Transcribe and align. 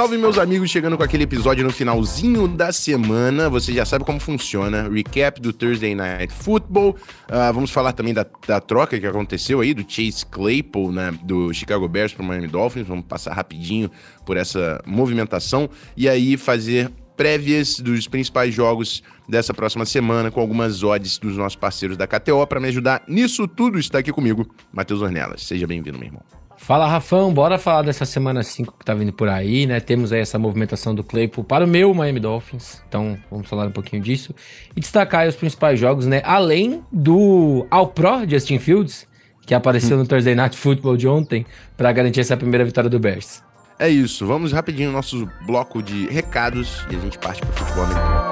Salve 0.00 0.16
meus 0.16 0.38
amigos, 0.38 0.70
chegando 0.70 0.96
com 0.96 1.02
aquele 1.02 1.24
episódio 1.24 1.62
no 1.62 1.70
finalzinho 1.70 2.48
da 2.48 2.72
semana. 2.72 3.50
Você 3.50 3.70
já 3.70 3.84
sabe 3.84 4.02
como 4.02 4.18
funciona. 4.18 4.88
Recap 4.88 5.38
do 5.38 5.52
Thursday 5.52 5.94
Night 5.94 6.32
Football. 6.32 6.96
Uh, 7.28 7.52
vamos 7.52 7.70
falar 7.70 7.92
também 7.92 8.14
da, 8.14 8.24
da, 8.48 8.62
troca 8.62 8.98
que 8.98 9.06
aconteceu 9.06 9.60
aí 9.60 9.74
do 9.74 9.84
Chase 9.86 10.24
Claypool, 10.24 10.90
né, 10.90 11.12
do 11.22 11.52
Chicago 11.52 11.86
Bears 11.86 12.14
para 12.14 12.22
o 12.22 12.26
Miami 12.26 12.46
Dolphins. 12.46 12.86
Vamos 12.86 13.04
passar 13.04 13.34
rapidinho 13.34 13.90
por 14.24 14.38
essa 14.38 14.80
movimentação 14.86 15.68
e 15.94 16.08
aí 16.08 16.38
fazer 16.38 16.90
prévias 17.20 17.78
dos 17.78 18.08
principais 18.08 18.54
jogos 18.54 19.02
dessa 19.28 19.52
próxima 19.52 19.84
semana 19.84 20.30
com 20.30 20.40
algumas 20.40 20.82
odds 20.82 21.18
dos 21.18 21.36
nossos 21.36 21.54
parceiros 21.54 21.94
da 21.94 22.06
KTO. 22.06 22.46
Para 22.46 22.58
me 22.58 22.68
ajudar 22.68 23.02
nisso 23.06 23.46
tudo, 23.46 23.78
está 23.78 23.98
aqui 23.98 24.10
comigo, 24.10 24.48
Matheus 24.72 25.02
Ornelas. 25.02 25.42
Seja 25.42 25.66
bem-vindo, 25.66 25.98
meu 25.98 26.06
irmão. 26.06 26.22
Fala, 26.56 26.88
Rafão, 26.88 27.30
bora 27.30 27.58
falar 27.58 27.82
dessa 27.82 28.06
semana 28.06 28.42
5 28.42 28.74
que 28.78 28.86
tá 28.86 28.94
vindo 28.94 29.12
por 29.12 29.28
aí, 29.28 29.66
né? 29.66 29.80
Temos 29.80 30.14
aí 30.14 30.20
essa 30.20 30.38
movimentação 30.38 30.94
do 30.94 31.04
Claypool 31.04 31.44
para 31.44 31.66
o 31.66 31.68
meu 31.68 31.92
Miami 31.92 32.20
Dolphins, 32.20 32.82
então 32.88 33.18
vamos 33.30 33.46
falar 33.46 33.66
um 33.66 33.70
pouquinho 33.70 34.00
disso. 34.00 34.34
E 34.74 34.80
destacar 34.80 35.28
os 35.28 35.36
principais 35.36 35.78
jogos, 35.78 36.06
né? 36.06 36.22
Além 36.24 36.82
do 36.90 37.66
All 37.70 37.88
Pro 37.88 38.26
Justin 38.26 38.58
Fields, 38.58 39.06
que 39.44 39.54
apareceu 39.54 39.98
no 39.98 40.06
Thursday 40.06 40.34
Night 40.34 40.56
Football 40.56 40.96
de 40.96 41.06
ontem, 41.06 41.44
para 41.76 41.92
garantir 41.92 42.20
essa 42.20 42.34
primeira 42.34 42.64
vitória 42.64 42.88
do 42.88 42.98
Bears. 42.98 43.42
É 43.80 43.88
isso, 43.88 44.26
vamos 44.26 44.52
rapidinho 44.52 44.88
no 44.90 44.96
nosso 44.96 45.26
bloco 45.46 45.82
de 45.82 46.06
recados 46.08 46.84
e 46.90 46.96
a 46.96 46.98
gente 46.98 47.18
parte 47.18 47.40
para 47.40 47.48
o 47.48 47.52
futebol 47.54 47.84
americano. 47.84 48.30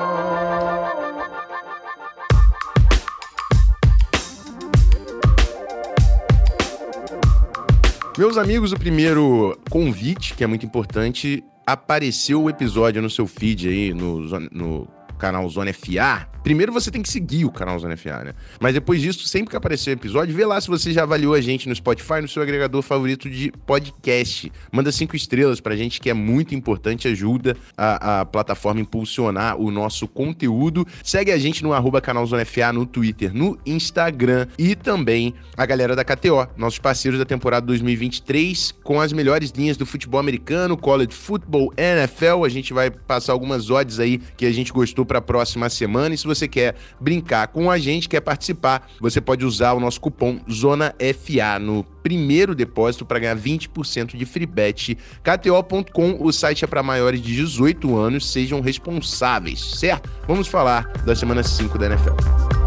Meus 8.19 8.37
amigos, 8.37 8.73
o 8.73 8.79
primeiro 8.79 9.59
convite, 9.71 10.35
que 10.35 10.45
é 10.45 10.47
muito 10.47 10.67
importante, 10.67 11.43
apareceu 11.65 12.43
o 12.43 12.51
episódio 12.51 13.01
no 13.01 13.09
seu 13.09 13.27
feed 13.27 13.71
aí, 13.71 13.95
no, 13.95 14.21
no 14.53 14.87
canal 15.19 15.49
Zona 15.49 15.73
FA, 15.73 16.29
primeiro 16.49 16.73
você 16.73 16.91
tem 16.91 17.03
que 17.03 17.11
seguir 17.11 17.45
o 17.45 17.53
canal 17.53 17.79
Zona 17.79 17.95
FA, 17.95 18.25
né? 18.25 18.35
Mas 18.59 18.73
depois 18.73 19.03
disso, 19.03 19.29
sempre 19.29 19.51
que 19.51 19.57
aparecer 19.57 19.91
o 19.91 19.93
episódio, 19.93 20.35
vê 20.35 20.47
lá 20.47 20.59
se 20.59 20.67
você 20.67 20.95
já 20.95 21.03
avaliou 21.03 21.35
a 21.35 21.43
gente 21.43 21.69
no 21.69 21.75
Spotify, 21.75 22.23
no 22.23 22.29
seu 22.29 22.43
agregador 22.43 22.81
favorito 22.81 23.29
de 23.29 23.53
podcast. 23.67 24.51
Manda 24.73 24.91
cinco 24.91 25.15
estrelas 25.15 25.61
pra 25.61 25.77
gente, 25.77 26.01
que 26.01 26.09
é 26.09 26.15
muito 26.15 26.55
importante, 26.55 27.07
ajuda 27.07 27.55
a, 27.77 28.21
a 28.21 28.25
plataforma 28.25 28.81
impulsionar 28.81 29.59
o 29.61 29.71
nosso 29.71 30.09
conteúdo. 30.09 30.87
Segue 31.05 31.33
a 31.33 31.37
gente 31.37 31.63
no 31.63 31.75
arroba 31.75 32.01
canal 32.01 32.25
Zona 32.25 32.47
FA 32.47 32.73
no 32.73 32.87
Twitter, 32.87 33.31
no 33.35 33.59
Instagram 33.67 34.47
e 34.59 34.75
também 34.75 35.35
a 35.55 35.67
galera 35.67 35.95
da 35.95 36.03
KTO, 36.03 36.49
nossos 36.57 36.79
parceiros 36.79 37.19
da 37.19 37.27
temporada 37.27 37.67
2023, 37.67 38.75
com 38.83 39.03
as 39.03 39.13
melhores 39.13 39.51
linhas 39.51 39.77
do 39.77 39.85
futebol 39.85 40.19
americano, 40.19 40.79
college 40.79 41.13
football, 41.13 41.75
NFL. 41.77 42.47
A 42.47 42.49
gente 42.49 42.73
vai 42.73 42.91
passar 42.91 43.35
algumas 43.35 43.71
odds 43.71 44.01
aí 44.01 44.19
que 44.35 44.47
a 44.47 44.51
gente 44.51 44.73
gostou 44.73 45.05
para 45.05 45.19
a 45.19 45.23
próxima 45.23 45.69
semana. 45.69 46.15
E 46.15 46.19
se 46.19 46.27
você 46.27 46.38
quer 46.47 46.77
brincar 47.01 47.49
com 47.49 47.71
a 47.71 47.79
gente, 47.79 48.09
quer 48.09 48.21
participar, 48.21 48.89
você 49.01 49.21
pode 49.21 49.45
usar 49.45 49.73
o 49.73 49.81
nosso 49.81 50.01
cupom 50.01 50.39
ZONAFA 50.51 51.59
no 51.61 51.83
primeiro 52.03 52.55
depósito 52.55 53.05
para 53.05 53.19
ganhar 53.19 53.37
20% 53.37 54.17
de 54.17 54.25
free 54.25 54.47
bet. 54.47 54.97
KTO.com, 55.23 56.19
o 56.21 56.33
site 56.33 56.65
é 56.65 56.69
para 56.69 56.83
maiores 56.83 57.21
de 57.21 57.35
18 57.35 57.97
anos, 57.97 58.31
sejam 58.31 58.61
responsáveis, 58.61 59.79
certo? 59.79 60.11
Vamos 60.27 60.47
falar 60.47 60.93
da 61.05 61.17
semana 61.17 61.43
5 61.43 61.79
da 61.79 61.87
NFL. 61.87 62.59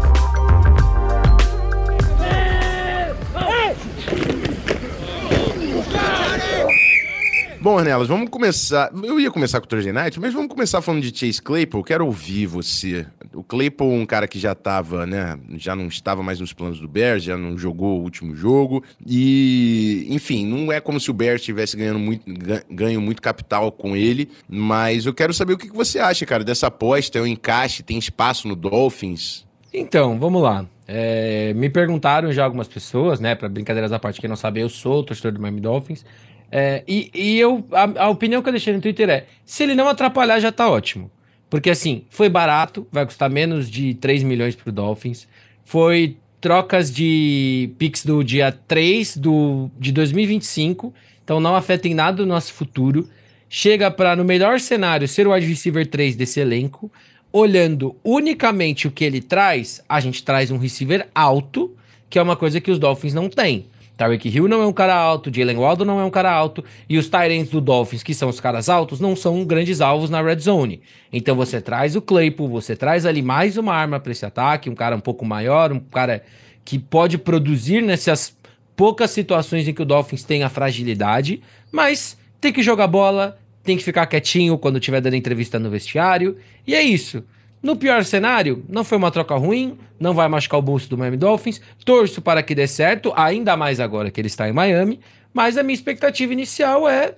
Bom, 7.62 7.76
Ornelas, 7.76 8.08
vamos 8.08 8.28
começar. 8.28 8.90
Eu 9.04 9.20
ia 9.20 9.30
começar 9.30 9.60
com 9.60 9.66
o 9.66 9.68
Thursday 9.68 9.92
Night, 9.92 10.18
mas 10.18 10.34
vamos 10.34 10.48
começar 10.48 10.82
falando 10.82 11.00
de 11.00 11.16
Chase 11.16 11.40
Claypool. 11.40 11.84
Quero 11.84 12.04
ouvir 12.04 12.44
você. 12.44 13.06
O 13.34 13.42
Claypool, 13.42 13.92
um 13.92 14.06
cara 14.06 14.28
que 14.28 14.38
já 14.38 14.52
estava, 14.52 15.06
né? 15.06 15.38
Já 15.56 15.74
não 15.74 15.86
estava 15.86 16.22
mais 16.22 16.40
nos 16.40 16.52
planos 16.52 16.80
do 16.80 16.88
Bears, 16.88 17.22
já 17.22 17.36
não 17.36 17.56
jogou 17.56 17.98
o 17.98 18.02
último 18.02 18.34
jogo. 18.34 18.82
E, 19.06 20.06
enfim, 20.10 20.46
não 20.46 20.72
é 20.72 20.80
como 20.80 21.00
se 21.00 21.10
o 21.10 21.14
Bears 21.14 21.40
estivesse 21.40 21.76
ganhando 21.76 21.98
muito, 21.98 22.24
ganho 22.70 23.00
muito 23.00 23.22
capital 23.22 23.72
com 23.72 23.96
ele. 23.96 24.28
Mas 24.48 25.06
eu 25.06 25.14
quero 25.14 25.32
saber 25.32 25.54
o 25.54 25.58
que 25.58 25.68
você 25.68 25.98
acha, 25.98 26.26
cara, 26.26 26.44
dessa 26.44 26.66
aposta. 26.66 27.18
É 27.18 27.22
um 27.22 27.26
encaixe, 27.26 27.82
tem 27.82 27.98
espaço 27.98 28.46
no 28.46 28.54
Dolphins? 28.54 29.46
Então, 29.72 30.18
vamos 30.18 30.42
lá. 30.42 30.66
É, 30.86 31.54
me 31.54 31.70
perguntaram 31.70 32.30
já 32.32 32.44
algumas 32.44 32.68
pessoas, 32.68 33.18
né? 33.18 33.34
Para 33.34 33.48
brincadeiras 33.48 33.92
à 33.92 33.98
parte, 33.98 34.20
quem 34.20 34.28
não 34.28 34.36
sabe, 34.36 34.60
eu 34.60 34.68
sou 34.68 35.02
torcedor 35.02 35.32
do 35.32 35.40
Miami 35.40 35.60
Dolphins. 35.60 36.04
É, 36.50 36.84
e, 36.86 37.10
e 37.14 37.40
eu, 37.40 37.64
a, 37.72 38.04
a, 38.04 38.08
opinião 38.10 38.42
que 38.42 38.48
eu 38.50 38.52
deixei 38.52 38.74
no 38.74 38.80
Twitter 38.80 39.08
é: 39.08 39.26
se 39.42 39.62
ele 39.62 39.74
não 39.74 39.88
atrapalhar, 39.88 40.38
já 40.38 40.52
tá 40.52 40.68
ótimo. 40.68 41.10
Porque 41.52 41.68
assim, 41.68 42.06
foi 42.08 42.30
barato, 42.30 42.88
vai 42.90 43.04
custar 43.04 43.28
menos 43.28 43.70
de 43.70 43.92
3 43.96 44.22
milhões 44.22 44.56
pro 44.56 44.72
Dolphins. 44.72 45.28
Foi 45.62 46.16
trocas 46.40 46.90
de 46.90 47.68
picks 47.76 48.06
do 48.06 48.24
dia 48.24 48.50
3 48.66 49.18
do, 49.18 49.70
de 49.78 49.92
2025, 49.92 50.94
então 51.22 51.40
não 51.40 51.54
afeta 51.54 51.86
em 51.86 51.92
nada 51.92 52.22
o 52.22 52.26
nosso 52.26 52.54
futuro. 52.54 53.06
Chega 53.50 53.90
para, 53.90 54.16
no 54.16 54.24
melhor 54.24 54.60
cenário, 54.60 55.06
ser 55.06 55.26
o 55.26 55.34
wide 55.34 55.46
receiver 55.46 55.86
3 55.86 56.16
desse 56.16 56.40
elenco. 56.40 56.90
Olhando 57.30 57.94
unicamente 58.02 58.88
o 58.88 58.90
que 58.90 59.04
ele 59.04 59.20
traz, 59.20 59.84
a 59.86 60.00
gente 60.00 60.24
traz 60.24 60.50
um 60.50 60.56
receiver 60.56 61.06
alto, 61.14 61.76
que 62.08 62.18
é 62.18 62.22
uma 62.22 62.34
coisa 62.34 62.62
que 62.62 62.70
os 62.70 62.78
Dolphins 62.78 63.12
não 63.12 63.28
têm. 63.28 63.66
Tyreek 63.96 64.28
Hill 64.28 64.48
não 64.48 64.62
é 64.62 64.66
um 64.66 64.72
cara 64.72 64.94
alto, 64.94 65.30
Jalen 65.34 65.56
Waddle 65.56 65.86
não 65.86 66.00
é 66.00 66.04
um 66.04 66.10
cara 66.10 66.32
alto, 66.32 66.64
e 66.88 66.98
os 66.98 67.08
Tyrants 67.08 67.50
do 67.50 67.60
Dolphins, 67.60 68.02
que 68.02 68.14
são 68.14 68.28
os 68.28 68.40
caras 68.40 68.68
altos, 68.68 69.00
não 69.00 69.14
são 69.14 69.44
grandes 69.44 69.80
alvos 69.80 70.10
na 70.10 70.22
red 70.22 70.38
zone. 70.40 70.80
Então 71.12 71.36
você 71.36 71.60
traz 71.60 71.94
o 71.94 72.02
Claypool, 72.02 72.48
você 72.48 72.74
traz 72.74 73.06
ali 73.06 73.22
mais 73.22 73.56
uma 73.56 73.74
arma 73.74 74.00
para 74.00 74.12
esse 74.12 74.24
ataque, 74.24 74.70
um 74.70 74.74
cara 74.74 74.96
um 74.96 75.00
pouco 75.00 75.24
maior, 75.24 75.72
um 75.72 75.78
cara 75.78 76.22
que 76.64 76.78
pode 76.78 77.18
produzir 77.18 77.82
nessas 77.82 78.36
poucas 78.74 79.10
situações 79.10 79.68
em 79.68 79.74
que 79.74 79.82
o 79.82 79.86
Dolphins 79.86 80.24
tem 80.24 80.42
a 80.42 80.48
fragilidade, 80.48 81.42
mas 81.70 82.16
tem 82.40 82.52
que 82.52 82.62
jogar 82.62 82.86
bola, 82.86 83.38
tem 83.62 83.76
que 83.76 83.84
ficar 83.84 84.06
quietinho 84.06 84.58
quando 84.58 84.78
estiver 84.78 85.00
dando 85.00 85.14
entrevista 85.14 85.58
no 85.58 85.70
vestiário, 85.70 86.36
e 86.66 86.74
é 86.74 86.82
isso. 86.82 87.22
No 87.62 87.76
pior 87.76 88.04
cenário, 88.04 88.64
não 88.68 88.82
foi 88.82 88.98
uma 88.98 89.10
troca 89.10 89.36
ruim, 89.36 89.78
não 90.00 90.12
vai 90.12 90.26
machucar 90.28 90.58
o 90.58 90.62
bolso 90.62 90.90
do 90.90 90.98
Miami 90.98 91.16
Dolphins. 91.16 91.60
Torço 91.84 92.20
para 92.20 92.42
que 92.42 92.54
dê 92.54 92.66
certo, 92.66 93.12
ainda 93.14 93.56
mais 93.56 93.78
agora 93.78 94.10
que 94.10 94.20
ele 94.20 94.26
está 94.26 94.48
em 94.48 94.52
Miami. 94.52 94.98
Mas 95.32 95.56
a 95.56 95.62
minha 95.62 95.74
expectativa 95.74 96.32
inicial 96.32 96.88
é, 96.88 97.14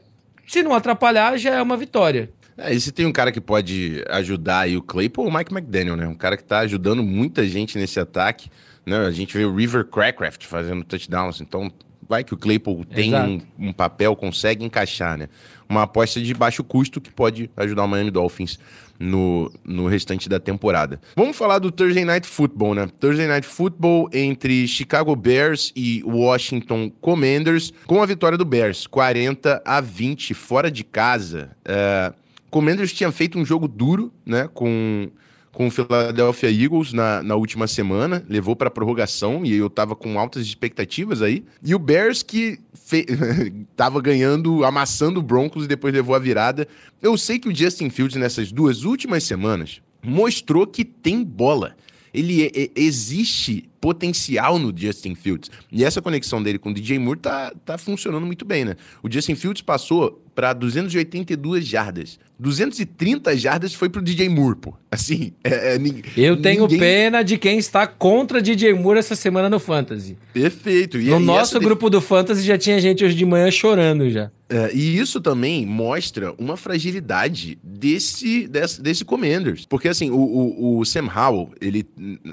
se 0.46 0.62
não 0.62 0.74
atrapalhar, 0.74 1.38
já 1.38 1.54
é 1.54 1.62
uma 1.62 1.76
vitória. 1.76 2.30
É, 2.56 2.72
e 2.72 2.80
se 2.80 2.92
tem 2.92 3.06
um 3.06 3.12
cara 3.12 3.32
que 3.32 3.40
pode 3.40 4.04
ajudar 4.08 4.60
aí 4.60 4.76
o 4.76 4.82
Claypool, 4.82 5.26
o 5.26 5.34
Mike 5.34 5.52
McDaniel, 5.52 5.96
né? 5.96 6.06
Um 6.06 6.14
cara 6.14 6.36
que 6.36 6.42
está 6.42 6.60
ajudando 6.60 7.02
muita 7.02 7.46
gente 7.46 7.78
nesse 7.78 7.98
ataque. 7.98 8.50
Né? 8.86 8.98
A 8.98 9.10
gente 9.10 9.36
vê 9.36 9.44
o 9.44 9.54
River 9.54 9.86
Crackraft 9.86 10.44
fazendo 10.46 10.84
touchdowns, 10.84 11.40
então 11.40 11.72
vai 12.06 12.22
que 12.22 12.34
o 12.34 12.36
Claypool 12.36 12.84
tem 12.84 13.14
um, 13.14 13.40
um, 13.58 13.72
papel, 13.72 14.14
consegue 14.14 14.62
encaixar, 14.62 15.16
né? 15.16 15.28
Uma 15.68 15.82
aposta 15.82 16.20
de 16.20 16.34
baixo 16.34 16.62
custo 16.62 17.00
que 17.00 17.10
pode 17.10 17.50
ajudar 17.56 17.84
o 17.84 17.88
Miami 17.88 18.10
Dolphins 18.10 18.58
no, 18.98 19.50
no 19.64 19.86
restante 19.86 20.28
da 20.28 20.38
temporada. 20.38 21.00
Vamos 21.16 21.36
falar 21.36 21.58
do 21.58 21.70
Thursday 21.70 22.04
Night 22.04 22.26
Football, 22.26 22.74
né? 22.74 22.88
Thursday 23.00 23.26
Night 23.26 23.46
Football 23.46 24.08
entre 24.12 24.66
Chicago 24.68 25.14
Bears 25.16 25.72
e 25.74 26.02
Washington 26.04 26.90
Commanders, 27.00 27.72
com 27.86 28.02
a 28.02 28.06
vitória 28.06 28.38
do 28.38 28.44
Bears, 28.44 28.86
40 28.86 29.62
a 29.64 29.80
20, 29.80 30.34
fora 30.34 30.70
de 30.70 30.84
casa. 30.84 31.50
Uh, 31.66 32.14
Commanders 32.50 32.92
tinha 32.92 33.10
feito 33.10 33.38
um 33.38 33.44
jogo 33.44 33.66
duro, 33.66 34.12
né? 34.24 34.48
Com 34.52 35.10
com 35.54 35.68
o 35.68 35.70
Philadelphia 35.70 36.50
Eagles 36.50 36.92
na, 36.92 37.22
na 37.22 37.36
última 37.36 37.66
semana, 37.66 38.24
levou 38.28 38.54
para 38.54 38.70
prorrogação 38.70 39.44
e 39.44 39.54
eu 39.54 39.70
tava 39.70 39.94
com 39.96 40.18
altas 40.18 40.44
expectativas 40.44 41.22
aí. 41.22 41.44
E 41.62 41.74
o 41.74 41.78
Bears 41.78 42.22
que 42.22 42.58
fe... 42.74 43.06
tava 43.76 44.00
ganhando, 44.00 44.64
amassando 44.64 45.20
o 45.20 45.22
Broncos 45.22 45.64
e 45.64 45.68
depois 45.68 45.94
levou 45.94 46.14
a 46.14 46.18
virada. 46.18 46.68
Eu 47.00 47.16
sei 47.16 47.38
que 47.38 47.48
o 47.48 47.54
Justin 47.54 47.88
Fields 47.88 48.16
nessas 48.16 48.52
duas 48.52 48.84
últimas 48.84 49.24
semanas 49.24 49.80
mostrou 50.02 50.66
que 50.66 50.84
tem 50.84 51.22
bola. 51.22 51.76
Ele 52.12 52.44
é, 52.44 52.50
é, 52.54 52.70
existe 52.76 53.68
potencial 53.84 54.58
no 54.58 54.72
Justin 54.74 55.14
Fields. 55.14 55.50
E 55.70 55.84
essa 55.84 56.00
conexão 56.00 56.42
dele 56.42 56.58
com 56.58 56.70
o 56.70 56.72
DJ 56.72 56.98
Moore 56.98 57.18
tá, 57.18 57.52
tá 57.66 57.76
funcionando 57.76 58.24
muito 58.24 58.42
bem, 58.42 58.64
né? 58.64 58.76
O 59.02 59.12
Justin 59.12 59.34
Fields 59.34 59.60
passou 59.60 60.24
para 60.34 60.54
282 60.54 61.66
jardas. 61.66 62.18
230 62.38 63.36
jardas 63.36 63.74
foi 63.74 63.90
pro 63.90 64.02
DJ 64.02 64.30
Moore, 64.30 64.56
pô. 64.56 64.74
Assim, 64.90 65.32
é, 65.44 65.76
é, 65.76 65.78
Eu 66.16 66.40
tenho 66.40 66.62
ninguém... 66.62 66.78
pena 66.78 67.22
de 67.22 67.36
quem 67.36 67.58
está 67.58 67.86
contra 67.86 68.40
DJ 68.40 68.72
Moore 68.72 68.98
essa 68.98 69.14
semana 69.14 69.50
no 69.50 69.60
Fantasy. 69.60 70.16
Perfeito. 70.32 70.98
E, 70.98 71.10
no 71.10 71.20
e 71.20 71.22
nosso 71.22 71.60
grupo 71.60 71.90
do 71.90 72.00
Fantasy 72.00 72.42
já 72.42 72.56
tinha 72.56 72.80
gente 72.80 73.04
hoje 73.04 73.14
de 73.14 73.24
manhã 73.24 73.50
chorando 73.50 74.08
já. 74.08 74.30
É, 74.48 74.70
e 74.74 74.98
isso 74.98 75.20
também 75.20 75.64
mostra 75.64 76.34
uma 76.38 76.56
fragilidade 76.56 77.58
desse, 77.62 78.46
desse, 78.46 78.80
desse 78.80 79.04
Commanders. 79.04 79.64
Porque, 79.66 79.88
assim, 79.88 80.10
o, 80.10 80.18
o, 80.18 80.78
o 80.78 80.84
Sam 80.84 81.06
Howell, 81.06 81.50
ele 81.60 81.86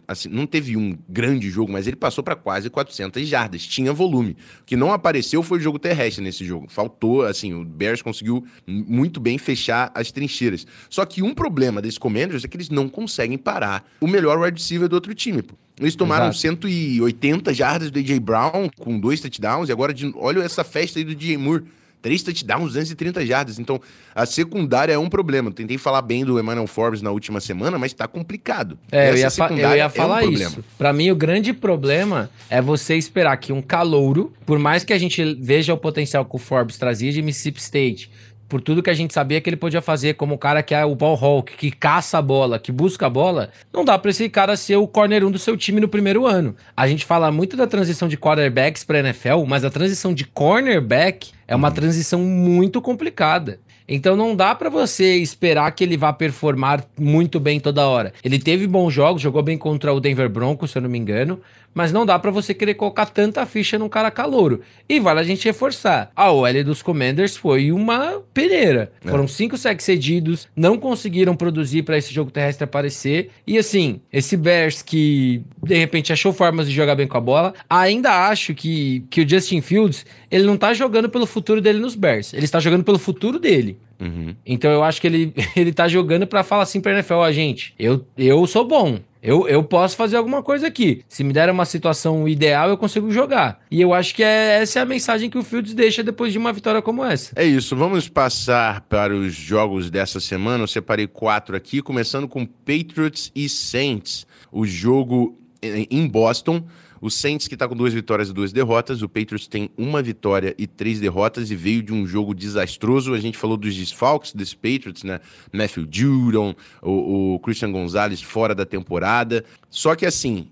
assim, 0.08 0.30
não 0.30 0.46
teve 0.46 0.76
um 0.76 0.98
grande 1.08 1.41
jogo, 1.50 1.72
mas 1.72 1.88
ele 1.88 1.96
passou 1.96 2.24
para 2.24 2.36
quase 2.36 2.70
400 2.70 3.28
jardas. 3.28 3.66
Tinha 3.66 3.94
volume. 3.94 4.38
O 4.62 4.66
que 4.66 4.76
não 4.76 4.92
apareceu 4.92 5.42
foi 5.42 5.60
o 5.60 5.62
jogo 5.62 5.80
terrestre 5.80 6.24
nesse 6.24 6.46
jogo. 6.46 6.68
Faltou, 6.70 7.24
assim, 7.24 7.54
o 7.54 7.66
Bears 7.66 8.02
conseguiu 8.02 8.46
muito 8.68 9.20
bem 9.20 9.38
fechar 9.38 9.92
as 9.96 10.12
trincheiras. 10.12 10.66
Só 10.90 11.06
que 11.06 11.22
um 11.22 11.34
problema 11.34 11.82
desse 11.82 12.00
Commanders 12.00 12.44
é 12.44 12.48
que 12.48 12.58
eles 12.58 12.70
não 12.70 12.88
conseguem 12.88 13.38
parar 13.38 13.90
o 14.00 14.08
melhor 14.08 14.40
wide 14.40 14.60
receiver 14.60 14.88
do 14.88 14.94
outro 14.94 15.14
time. 15.14 15.42
Pô. 15.42 15.56
Eles 15.80 15.96
tomaram 15.96 16.26
Exato. 16.26 16.38
180 16.38 17.54
jardas 17.54 17.90
do 17.90 17.98
AJ 17.98 18.20
Brown 18.20 18.70
com 18.80 19.00
dois 19.00 19.20
touchdowns 19.20 19.68
e 19.68 19.72
agora 19.72 19.94
de, 19.94 20.12
olha 20.16 20.42
essa 20.44 20.64
festa 20.64 21.00
aí 21.00 21.06
do 21.06 21.16
DJ 21.16 21.38
Moore. 21.38 21.64
Três 22.02 22.24
touchdowns, 22.24 22.74
230 22.74 23.26
jardas. 23.26 23.60
Então, 23.60 23.80
a 24.16 24.26
secundária 24.26 24.94
é 24.94 24.98
um 24.98 25.10
problema. 25.10 25.52
Tentei 25.52 25.78
falar 25.78 26.02
bem 26.02 26.26
do 26.26 26.40
Emmanuel 26.40 26.68
Forbes 26.68 27.02
na 27.02 27.12
última 27.12 27.40
semana, 27.40 27.78
mas 27.78 27.94
tá 27.94 28.08
complicado. 28.08 28.78
É, 28.92 29.12
eu 29.12 29.18
ia, 29.18 29.28
eu 29.50 29.76
ia, 29.76 29.90
falar 29.90 30.24
é 30.24 30.28
um 30.28 30.32
isso. 30.32 30.64
Para 30.78 30.92
mim, 30.92 31.12
o 31.12 31.16
grande 31.16 31.54
problema 31.54 32.30
é 32.50 32.62
você 32.62 32.96
esperar 32.96 33.38
que 33.38 33.54
um 33.54 33.62
calouro, 33.62 34.34
por 34.46 34.58
mais 34.58 34.84
que 34.84 34.94
a 34.94 34.98
gente 34.98 35.38
veja 35.40 35.74
o 35.74 35.78
potencial 35.78 36.26
que 36.26 36.36
o 36.36 36.40
Forbes 36.40 36.78
trazia 36.78 37.12
de 37.12 37.22
Mississippi 37.22 37.60
State, 37.60 38.12
por 38.52 38.60
tudo 38.60 38.84
que 38.84 38.90
a 38.90 38.94
gente 38.94 39.14
sabia 39.14 39.40
que 39.40 39.50
ele 39.50 39.56
podia 39.56 39.82
fazer 39.82 40.16
como 40.16 40.36
o 40.36 40.38
cara 40.38 40.62
que 40.62 40.76
é 40.76 40.84
o 40.84 40.94
ball 40.94 41.16
hawk, 41.16 41.56
que 41.56 41.72
caça 41.72 42.18
a 42.18 42.22
bola, 42.22 42.60
que 42.60 42.70
busca 42.70 43.06
a 43.06 43.10
bola, 43.10 43.50
não 43.72 43.86
dá 43.86 43.98
para 43.98 44.12
esse 44.12 44.28
cara 44.28 44.58
ser 44.58 44.76
o 44.76 44.86
corner 44.86 45.26
1 45.26 45.32
do 45.32 45.40
seu 45.40 45.56
time 45.56 45.80
no 45.80 45.88
primeiro 45.88 46.28
ano. 46.28 46.54
A 46.76 46.86
gente 46.86 47.06
fala 47.06 47.32
muito 47.32 47.56
da 47.56 47.66
transição 47.66 48.10
de 48.10 48.18
quarterbacks 48.18 48.84
para 48.84 49.00
NFL, 49.00 49.46
mas 49.48 49.64
a 49.64 49.70
transição 49.70 50.14
de 50.14 50.26
cornerback 50.26 51.32
é 51.48 51.56
uma 51.56 51.72
transição 51.72 52.20
muito 52.20 52.82
complicada. 52.82 53.58
Então 53.88 54.16
não 54.16 54.36
dá 54.36 54.56
para 54.56 54.70
você 54.70 55.16
esperar 55.18 55.72
que 55.72 55.84
ele 55.84 55.98
vá 55.98 56.14
performar 56.14 56.86
muito 57.00 57.40
bem 57.40 57.60
toda 57.60 57.88
hora. 57.88 58.14
Ele 58.24 58.40
teve 58.40 58.68
bons 58.68 58.94
jogos, 58.94 59.22
jogou 59.22 59.42
bem 59.42 59.58
contra 59.58 59.94
o 59.94 60.00
Denver 60.00 60.30
Broncos, 60.30 60.72
se 60.72 60.78
eu 60.78 60.82
não 60.82 60.90
me 60.90 60.98
engano, 60.98 61.42
mas 61.74 61.92
não 61.92 62.06
dá 62.06 62.20
para 62.20 62.32
você 62.32 62.54
querer 62.54 62.74
colocar 62.76 63.06
tanta 63.06 63.46
ficha 63.46 63.78
num 63.80 63.90
cara 63.90 64.12
calouro. 64.12 64.62
E 64.88 65.00
vale 65.00 65.20
a 65.20 65.24
gente 65.24 65.46
reforçar. 65.46 66.12
A 66.16 66.32
OL 66.32 66.64
dos 66.64 66.82
Commanders 66.82 67.38
foi 67.38 67.72
uma 67.72 68.22
peneira. 68.34 68.92
É. 69.06 69.10
Foram 69.10 69.28
cinco 69.28 69.58
sacks 69.58 69.86
cedidos, 69.86 70.48
não 70.56 70.78
conseguiram 70.78 71.36
produzir 71.36 71.84
para 71.84 71.98
esse 71.98 72.14
jogo 72.14 72.32
terrestre 72.32 72.64
aparecer. 72.64 73.30
E 73.48 73.58
assim, 73.58 74.02
esse 74.12 74.36
Bears 74.36 74.82
que 74.82 75.44
de 75.64 75.78
repente 75.78 76.12
achou 76.12 76.34
formas 76.34 76.68
de 76.68 76.74
jogar 76.74 76.96
bem 76.96 77.08
com 77.08 77.18
a 77.18 77.22
bola, 77.22 77.54
ainda 77.70 78.28
acho 78.28 78.54
que, 78.54 79.06
que 79.10 79.22
o 79.22 79.30
Justin 79.30 79.62
Fields, 79.62 80.06
ele 80.30 80.44
não 80.44 80.58
tá 80.58 80.74
jogando 80.74 81.10
pelo 81.10 81.26
futuro 81.26 81.62
dele 81.62 81.80
nos 81.80 81.96
Bears, 81.96 82.34
ele 82.34 82.46
está 82.46 82.60
jogando 82.60 82.84
pelo 82.84 83.00
futuro 83.00 83.40
dele. 83.40 83.78
Uhum. 84.02 84.36
Então 84.46 84.72
eu 84.72 84.84
acho 84.84 85.00
que 85.00 85.08
ele, 85.08 85.34
ele 85.56 85.72
tá 85.72 85.88
jogando 85.88 86.26
para 86.26 86.44
falar 86.44 86.64
assim 86.64 86.82
pra 86.82 86.92
NFL, 86.92 87.14
ó, 87.14 87.32
gente, 87.32 87.74
eu, 87.78 88.06
eu 88.18 88.46
sou 88.48 88.68
bom. 88.68 89.00
Eu, 89.24 89.48
eu 89.48 89.64
posso 89.64 89.96
fazer 89.96 90.18
alguma 90.18 90.42
coisa 90.42 90.66
aqui. 90.66 91.04
Se 91.08 91.24
me 91.24 91.32
der 91.32 91.48
uma 91.52 91.64
situação 91.64 92.28
ideal, 92.28 92.70
eu 92.70 92.78
consigo 92.78 93.12
jogar. 93.12 93.62
E 93.70 93.80
eu 93.80 93.94
acho 93.94 94.16
que 94.16 94.24
é, 94.24 94.60
essa 94.60 94.80
é 94.80 94.82
a 94.82 94.86
mensagem 94.86 95.30
que 95.30 95.38
o 95.38 95.44
Fields 95.44 95.76
deixa 95.76 96.02
depois 96.02 96.32
de 96.34 96.40
uma 96.40 96.52
vitória 96.52 96.82
como 96.82 97.06
essa. 97.06 97.32
É 97.36 97.46
isso. 97.46 97.76
Vamos 97.76 98.10
passar 98.10 98.82
para 98.82 99.14
os 99.14 99.36
jogos 99.36 99.92
dessa 99.92 100.20
semana. 100.20 100.64
Eu 100.64 100.68
separei 100.68 101.06
quatro 101.06 101.56
aqui, 101.56 101.84
começando 101.84 102.28
com 102.28 102.48
Patriots 102.48 103.32
e 103.36 103.48
Saints. 103.48 104.26
O 104.52 104.66
jogo 104.66 105.38
em 105.62 106.08
Boston. 106.08 106.64
O 107.02 107.10
Saints, 107.10 107.48
que 107.48 107.56
está 107.56 107.68
com 107.68 107.76
duas 107.76 107.94
vitórias 107.94 108.30
e 108.30 108.34
duas 108.34 108.54
derrotas. 108.54 109.02
O 109.02 109.10
Patriots 109.10 109.48
tem 109.48 109.72
uma 109.76 110.04
vitória 110.04 110.54
e 110.56 110.68
três 110.68 111.00
derrotas 111.00 111.50
e 111.50 111.56
veio 111.56 111.82
de 111.82 111.92
um 111.92 112.06
jogo 112.06 112.36
desastroso. 112.36 113.16
A 113.16 113.20
gente 113.20 113.38
falou 113.38 113.58
dos 113.58 113.76
desfalques 113.76 114.34
desse 114.34 114.56
Patriots, 114.56 115.04
né? 115.04 115.20
Matthew 115.52 115.88
Judon, 115.90 116.54
o, 116.80 117.34
o 117.34 117.40
Christian 117.40 117.72
Gonzalez 117.72 118.22
fora 118.22 118.54
da 118.54 118.66
temporada. 118.68 119.44
Só 119.68 119.96
que 119.96 120.06
assim, 120.06 120.48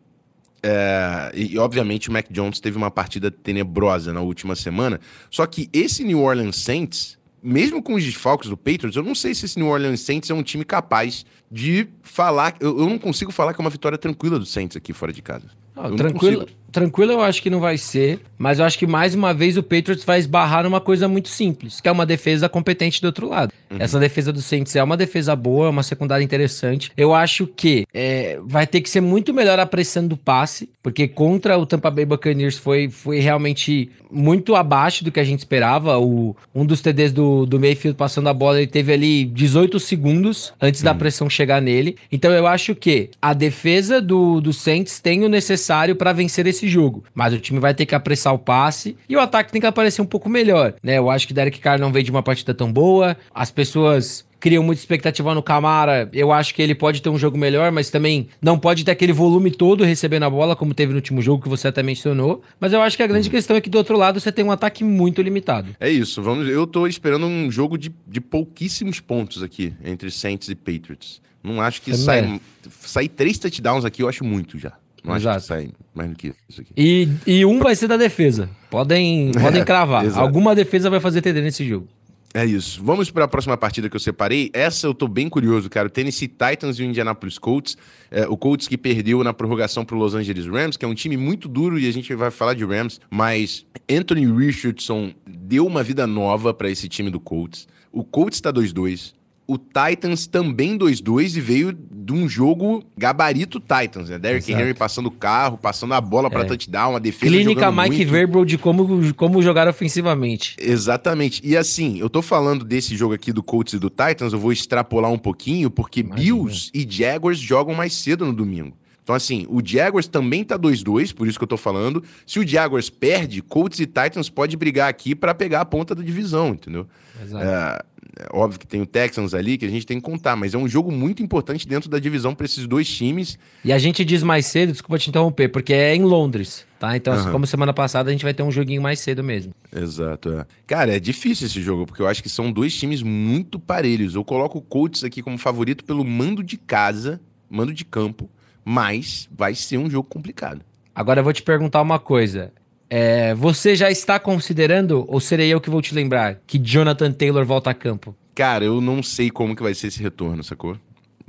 é, 0.62 1.32
e, 1.34 1.58
obviamente 1.58 2.10
o 2.10 2.12
Mac 2.12 2.26
Jones 2.30 2.60
teve 2.60 2.78
uma 2.78 2.92
partida 2.92 3.32
tenebrosa 3.32 4.12
na 4.12 4.22
última 4.22 4.56
semana. 4.56 5.00
Só 5.30 5.46
que 5.46 5.70
esse 5.72 6.04
New 6.04 6.22
Orleans 6.22 6.58
Saints, 6.58 7.18
mesmo 7.42 7.82
com 7.82 7.94
os 7.94 8.04
desfalques 8.04 8.50
do 8.50 8.58
Patriots, 8.58 8.96
eu 8.96 9.04
não 9.04 9.16
sei 9.16 9.34
se 9.34 9.46
esse 9.46 9.58
New 9.58 9.68
Orleans 9.68 10.02
Saints 10.02 10.30
é 10.30 10.34
um 10.34 10.44
time 10.44 10.66
capaz 10.66 11.26
de 11.52 11.88
falar. 12.02 12.56
Eu, 12.60 12.78
eu 12.80 12.90
não 12.90 12.98
consigo 12.98 13.32
falar 13.32 13.54
que 13.54 13.62
é 13.62 13.64
uma 13.64 13.70
vitória 13.70 13.98
tranquila 13.98 14.38
do 14.38 14.46
Saints 14.46 14.76
aqui 14.76 14.94
fora 14.94 15.14
de 15.14 15.22
casa. 15.22 15.59
Ah, 15.82 15.90
tranquilo, 15.96 16.46
tranquilo 16.72 17.12
eu 17.12 17.22
acho 17.22 17.42
que 17.42 17.50
não 17.50 17.60
vai 17.60 17.78
ser, 17.78 18.20
mas 18.38 18.60
eu 18.60 18.66
acho 18.66 18.78
que 18.78 18.88
mais 18.88 19.14
uma 19.14 19.34
vez 19.34 19.58
o 19.58 19.64
Patriots 19.64 20.04
vai 20.04 20.20
esbarrar 20.20 20.64
numa 20.64 20.82
coisa 20.82 21.08
muito 21.08 21.30
simples, 21.30 21.82
que 21.82 21.88
é 21.88 21.92
uma 21.92 22.06
defesa 22.06 22.48
competente 22.48 23.02
do 23.02 23.06
outro 23.06 23.28
lado. 23.28 23.54
Uhum. 23.70 23.78
Essa 23.80 24.00
defesa 24.00 24.34
do 24.34 24.42
Saints 24.42 24.76
é 24.76 24.84
uma 24.84 24.98
defesa 24.98 25.36
boa, 25.36 25.68
é 25.68 25.70
uma 25.70 25.84
secundária 25.84 26.24
interessante. 26.24 26.92
Eu 26.98 27.14
acho 27.14 27.46
que 27.46 27.86
é, 27.94 28.40
vai 28.44 28.66
ter 28.66 28.82
que 28.82 28.90
ser 28.90 29.02
muito 29.02 29.34
melhor 29.34 29.60
a 29.60 29.66
pressão 29.66 30.08
do 30.08 30.18
passe, 30.18 30.70
porque 30.82 31.08
contra 31.08 31.58
o 31.58 31.66
Tampa 31.66 31.92
Bay 31.92 32.06
Buccaneers 32.06 32.58
foi, 32.58 32.90
foi 32.90 33.20
realmente 33.20 33.92
muito 34.12 34.56
abaixo 34.56 35.04
do 35.04 35.12
que 35.12 35.20
a 35.20 35.24
gente 35.24 35.40
esperava. 35.40 36.00
O, 36.00 36.36
um 36.56 36.66
dos 36.66 36.82
TDs 36.82 37.12
do, 37.12 37.46
do 37.46 37.60
Mayfield 37.60 37.96
passando 37.96 38.28
a 38.28 38.34
bola, 38.34 38.58
ele 38.58 38.68
teve 38.68 38.92
ali 38.92 39.26
18 39.26 39.80
segundos 39.80 40.54
antes 40.60 40.82
uhum. 40.82 40.86
da 40.86 40.96
pressão 40.96 41.30
chegar 41.30 41.62
nele. 41.62 41.96
Então 42.12 42.32
eu 42.32 42.48
acho 42.48 42.74
que 42.74 43.12
a 43.22 43.34
defesa 43.34 44.02
do, 44.02 44.42
do 44.42 44.52
Saints 44.52 45.00
tem 45.00 45.24
o 45.24 45.30
necessário 45.30 45.50
necessário 45.60 45.96
para 45.96 46.14
vencer 46.14 46.48
esse 46.48 46.59
jogo. 46.68 47.04
Mas 47.14 47.34
o 47.34 47.40
time 47.40 47.60
vai 47.60 47.74
ter 47.74 47.86
que 47.86 47.96
apressar 47.96 48.34
o 48.34 48.40
passe 48.40 48.98
e 49.08 49.16
o 49.16 49.20
ataque 49.20 49.52
tem 49.52 49.62
que 49.62 49.68
aparecer 49.68 50.02
um 50.02 50.06
pouco 50.06 50.30
melhor, 50.30 50.74
né? 50.84 50.98
Eu 50.98 51.10
acho 51.10 51.28
que 51.28 51.34
Derek 51.34 51.60
Carr 51.60 51.80
não 51.80 51.92
veio 51.92 52.06
de 52.06 52.12
uma 52.12 52.24
partida 52.24 52.54
tão 52.54 52.72
boa. 52.72 53.16
As 53.34 53.52
pessoas 53.52 54.26
criam 54.40 54.64
muita 54.64 54.82
expectativa 54.82 55.36
no 55.36 55.44
Camara. 55.44 56.10
Eu 56.14 56.32
acho 56.32 56.56
que 56.56 56.62
ele 56.62 56.74
pode 56.74 57.02
ter 57.02 57.10
um 57.10 57.18
jogo 57.18 57.38
melhor, 57.38 57.72
mas 57.72 57.90
também 57.90 58.30
não 58.42 58.58
pode 58.58 58.84
ter 58.84 58.92
aquele 58.92 59.12
volume 59.12 59.52
todo 59.52 59.84
recebendo 59.84 60.24
a 60.24 60.30
bola, 60.30 60.56
como 60.56 60.74
teve 60.74 60.92
no 60.92 60.98
último 60.98 61.22
jogo 61.22 61.44
que 61.44 61.50
você 61.50 61.68
até 61.68 61.84
mencionou. 61.84 62.42
Mas 62.60 62.74
eu 62.74 62.82
acho 62.82 62.96
que 62.96 63.04
a 63.04 63.08
grande 63.08 63.30
questão 63.30 63.56
é 63.56 63.62
que 63.62 63.70
do 63.70 63.78
outro 63.78 63.98
lado 63.98 64.20
você 64.20 64.32
tem 64.32 64.46
um 64.46 64.52
ataque 64.52 64.84
muito 64.84 65.22
limitado. 65.22 65.76
É 65.80 65.90
isso. 65.90 66.22
Vamos, 66.22 66.48
eu 66.48 66.66
tô 66.66 66.88
esperando 66.88 67.26
um 67.26 67.52
jogo 67.52 67.78
de, 67.78 67.92
de 68.08 68.22
pouquíssimos 68.22 69.00
pontos 69.00 69.44
aqui 69.44 69.74
entre 69.84 70.10
Saints 70.10 70.50
e 70.50 70.56
Patriots. 70.56 71.22
Não 71.44 71.62
acho 71.62 71.82
que 71.82 71.96
sai, 71.96 72.40
sair 72.82 73.08
três 73.08 73.38
touchdowns 73.38 73.86
aqui, 73.86 74.04
eu 74.04 74.10
acho 74.10 74.26
muito 74.26 74.58
já. 74.58 74.74
Não 75.04 75.16
Exato. 75.16 75.42
sai 75.42 75.70
mais 75.94 76.10
do 76.10 76.16
que 76.16 76.34
isso 76.48 76.62
aqui. 76.62 76.72
E, 76.76 77.08
e 77.26 77.46
um 77.46 77.60
vai 77.60 77.76
ser 77.76 77.88
da 77.88 77.98
defesa. 77.98 78.50
Podem, 78.70 79.32
podem 79.32 79.64
cravar. 79.66 80.06
Alguma 80.18 80.54
defesa 80.54 80.90
vai 80.90 81.00
fazer 81.00 81.22
TD 81.22 81.42
nesse 81.42 81.68
jogo. 81.68 81.88
É 82.34 82.46
isso. 82.46 82.84
Vamos 82.84 83.10
para 83.10 83.26
a 83.26 83.28
próxima 83.28 83.58
partida 83.58 83.90
que 83.90 83.96
eu 83.96 84.00
separei. 84.00 84.52
Essa 84.54 84.86
eu 84.86 84.94
tô 84.94 85.08
bem 85.08 85.28
curioso, 85.28 85.68
cara. 85.70 85.88
O 85.88 85.90
Tennessee 85.90 86.28
Titans 86.28 86.78
e 86.78 86.84
o 86.84 86.86
Indianapolis 86.86 87.40
Colts. 87.40 87.76
É, 88.12 88.28
o 88.28 88.38
Colts 88.38 88.68
que 88.68 88.78
perdeu 88.78 89.24
na 89.24 89.34
prorrogação 89.34 89.84
para 89.84 89.98
Los 89.98 90.14
Angeles 90.14 90.46
Rams, 90.46 90.78
que 90.78 90.86
é 90.86 90.88
um 90.88 90.94
time 90.94 91.18
muito 91.18 91.48
duro 91.48 91.80
e 91.80 91.88
a 91.88 91.92
gente 91.92 92.14
vai 92.14 92.30
falar 92.30 92.54
de 92.54 92.64
Rams, 92.64 93.00
mas 93.10 93.66
Anthony 93.90 94.32
Richardson 94.32 95.12
deu 95.28 95.66
uma 95.66 95.82
vida 95.82 96.06
nova 96.06 96.54
para 96.54 96.70
esse 96.70 96.88
time 96.88 97.10
do 97.10 97.20
Colts. 97.20 97.68
O 97.92 98.04
Colts 98.04 98.38
está 98.38 98.54
2-2 98.54 99.14
o 99.50 99.58
Titans 99.58 100.28
também 100.28 100.78
2-2 100.78 101.36
e 101.36 101.42
veio 101.42 101.74
de 101.74 102.14
um 102.14 102.30
jogo 102.30 102.84
gabarito 102.96 103.60
Titans, 103.60 104.08
né? 104.08 104.20
Derrick 104.20 104.52
Henry 104.52 104.76
passando 104.76 105.08
o 105.08 105.12
carro, 105.12 105.58
passando 105.58 105.96
a 105.96 106.00
bola 106.00 106.30
para 106.30 106.42
é. 106.42 106.44
touchdown, 106.44 106.96
a 106.96 107.00
defesa 107.00 107.32
Clínica 107.32 107.72
Mike 107.72 107.96
muito. 107.98 108.12
Verbal 108.12 108.46
de 108.46 108.60
como, 108.60 109.12
como 109.16 109.42
jogar 109.42 109.68
ofensivamente. 109.68 110.56
Exatamente. 110.60 111.42
E 111.44 111.58
assim, 111.58 111.98
eu 111.98 112.12
tô 112.12 112.22
falando 112.22 112.64
desse 112.64 112.96
jogo 112.96 113.16
aqui 113.16 113.34
do 113.34 113.42
Colts 113.42 113.74
e 113.74 113.80
do 113.80 113.90
Titans, 113.90 114.34
eu 114.34 114.40
vou 114.40 114.52
extrapolar 114.52 115.12
um 115.12 115.18
pouquinho, 115.18 115.72
porque 115.72 116.02
Imagina. 116.02 116.22
Bills 116.22 116.70
e 116.72 116.86
Jaguars 116.88 117.40
jogam 117.40 117.74
mais 117.74 117.94
cedo 117.94 118.28
no 118.28 118.34
domingo. 118.34 118.78
Então, 119.10 119.16
assim, 119.16 119.48
o 119.50 119.60
Jaguars 119.66 120.08
também 120.08 120.44
tá 120.44 120.56
2-2, 120.56 121.16
por 121.16 121.28
isso 121.28 121.40
que 121.40 121.44
eu 121.44 121.48
tô 121.48 121.58
falando. 121.58 122.04
Se 122.28 122.38
o 122.38 122.48
Jaguars 122.48 122.92
perde, 122.92 123.42
Colts 123.42 123.80
e 123.80 123.88
Titans 123.88 124.30
pode 124.30 124.56
brigar 124.56 124.88
aqui 124.88 125.16
para 125.16 125.34
pegar 125.34 125.62
a 125.62 125.66
ponta 125.66 125.96
da 125.96 126.04
divisão, 126.04 126.50
entendeu? 126.50 126.86
Exato. 127.20 127.44
É, 127.44 127.82
é 128.20 128.28
óbvio 128.32 128.60
que 128.60 128.68
tem 128.68 128.80
o 128.80 128.86
Texans 128.86 129.34
ali 129.34 129.58
que 129.58 129.66
a 129.66 129.70
gente 129.70 129.84
tem 129.84 129.98
que 129.98 130.04
contar, 130.04 130.36
mas 130.36 130.54
é 130.54 130.60
um 130.60 130.68
jogo 130.68 130.92
muito 130.92 131.24
importante 131.24 131.68
dentro 131.68 131.90
da 131.90 131.98
divisão 131.98 132.36
para 132.36 132.46
esses 132.46 132.68
dois 132.68 132.88
times. 132.88 133.40
E 133.66 133.74
a 133.74 133.80
gente 133.80 134.06
diz 134.06 134.22
mais 134.22 134.46
cedo, 134.46 134.74
desculpa 134.74 135.00
te 135.00 135.10
interromper, 135.10 135.50
porque 135.50 135.74
é 135.74 135.96
em 135.96 136.04
Londres, 136.04 136.68
tá? 136.80 136.96
Então, 136.96 137.18
uhum. 137.18 137.32
como 137.32 137.48
semana 137.48 137.74
passada, 137.74 138.12
a 138.12 138.12
gente 138.12 138.24
vai 138.24 138.36
ter 138.36 138.44
um 138.44 138.52
joguinho 138.52 138.84
mais 138.84 139.00
cedo 139.00 139.24
mesmo. 139.24 139.56
Exato. 139.76 140.34
É. 140.34 140.46
Cara, 140.68 140.96
é 140.96 141.00
difícil 141.00 141.48
esse 141.48 141.64
jogo, 141.64 141.88
porque 141.88 142.04
eu 142.04 142.08
acho 142.08 142.22
que 142.22 142.30
são 142.30 142.52
dois 142.52 142.76
times 142.76 143.02
muito 143.02 143.58
parelhos. 143.58 144.14
Eu 144.14 144.24
coloco 144.24 144.60
o 144.60 144.62
Colts 144.62 145.04
aqui 145.04 145.24
como 145.24 145.36
favorito 145.40 145.84
pelo 145.84 146.06
mando 146.06 146.44
de 146.44 146.58
casa, 146.58 147.20
mando 147.50 147.74
de 147.74 147.84
campo, 147.84 148.30
mas 148.64 149.30
vai 149.32 149.56
ser 149.56 149.78
um 149.78 149.90
jogo 149.90 150.08
complicado. 150.08 150.62
Agora 150.94 151.20
eu 151.20 151.24
vou 151.24 151.34
te 151.34 151.42
perguntar 151.42 151.82
uma 151.82 152.00
coisa. 152.00 152.52
É, 152.90 153.36
você 153.36 153.76
já 153.76 153.92
está 153.92 154.20
considerando, 154.20 155.06
ou 155.08 155.20
serei 155.20 155.54
eu 155.54 155.62
que 155.62 155.70
vou 155.70 155.82
te 155.82 155.94
lembrar, 155.94 156.40
que 156.48 156.58
Jonathan 156.58 157.12
Taylor 157.12 157.46
volta 157.46 157.70
a 157.70 157.74
campo? 157.74 158.16
Cara, 158.34 158.66
eu 158.66 158.82
não 158.82 159.04
sei 159.04 159.30
como 159.30 159.56
que 159.56 159.62
vai 159.62 159.76
ser 159.76 159.88
esse 159.88 160.02
retorno, 160.02 160.44
sacou? 160.44 160.76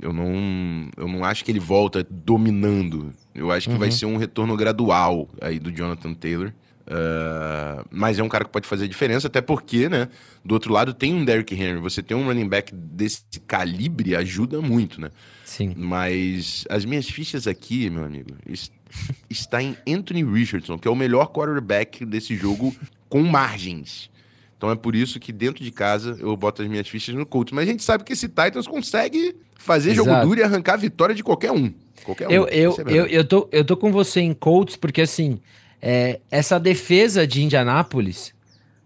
Eu 0.01 0.11
não, 0.11 0.89
eu 0.97 1.07
não 1.07 1.23
acho 1.23 1.45
que 1.45 1.51
ele 1.51 1.59
volta 1.59 2.05
dominando. 2.09 3.13
Eu 3.35 3.51
acho 3.51 3.67
que 3.67 3.73
uhum. 3.73 3.79
vai 3.79 3.91
ser 3.91 4.07
um 4.07 4.17
retorno 4.17 4.57
gradual 4.57 5.29
aí 5.39 5.59
do 5.59 5.71
Jonathan 5.71 6.13
Taylor. 6.13 6.51
Uh, 6.91 7.87
mas 7.89 8.19
é 8.19 8.23
um 8.23 8.27
cara 8.27 8.43
que 8.43 8.51
pode 8.51 8.67
fazer 8.67 8.85
diferença, 8.85 9.27
até 9.27 9.39
porque, 9.39 9.87
né? 9.87 10.09
Do 10.43 10.53
outro 10.53 10.73
lado 10.73 10.93
tem 10.93 11.13
um 11.13 11.23
Derrick 11.23 11.55
Henry. 11.55 11.79
Você 11.79 12.03
tem 12.03 12.17
um 12.17 12.25
running 12.25 12.49
back 12.49 12.75
desse 12.75 13.23
calibre 13.47 14.13
ajuda 14.13 14.61
muito, 14.61 14.99
né? 14.99 15.09
Sim. 15.45 15.73
Mas 15.77 16.65
as 16.69 16.83
minhas 16.83 17.09
fichas 17.09 17.47
aqui, 17.47 17.89
meu 17.89 18.03
amigo, 18.03 18.31
está 19.29 19.63
em 19.63 19.77
Anthony 19.87 20.21
Richardson, 20.21 20.77
que 20.77 20.85
é 20.85 20.91
o 20.91 20.95
melhor 20.95 21.27
quarterback 21.27 22.05
desse 22.05 22.35
jogo 22.35 22.75
com 23.07 23.23
margens. 23.23 24.11
Então 24.57 24.69
é 24.69 24.75
por 24.75 24.93
isso 24.93 25.17
que 25.17 25.31
dentro 25.31 25.63
de 25.63 25.71
casa 25.71 26.17
eu 26.19 26.35
boto 26.35 26.61
as 26.61 26.67
minhas 26.67 26.87
fichas 26.89 27.15
no 27.15 27.25
Colts. 27.25 27.53
Mas 27.53 27.69
a 27.69 27.71
gente 27.71 27.83
sabe 27.83 28.03
que 28.03 28.11
esse 28.11 28.27
Titans 28.27 28.67
consegue 28.67 29.33
fazer 29.55 29.91
Exato. 29.91 30.09
jogo 30.09 30.25
duro 30.25 30.39
e 30.41 30.43
arrancar 30.43 30.73
a 30.73 30.77
vitória 30.77 31.15
de 31.15 31.23
qualquer 31.23 31.51
um. 31.53 31.73
Qualquer 32.03 32.29
eu, 32.29 32.43
um. 32.43 32.47
Eu, 32.47 32.75
eu, 32.85 33.05
eu, 33.07 33.23
tô, 33.23 33.47
eu 33.49 33.63
tô 33.63 33.77
com 33.77 33.91
você 33.91 34.19
em 34.19 34.33
Colts 34.33 34.75
porque, 34.75 35.01
assim, 35.01 35.39
é, 35.81 36.19
essa 36.29 36.59
defesa 36.59 37.25
de 37.25 37.43
Indianápolis, 37.43 38.33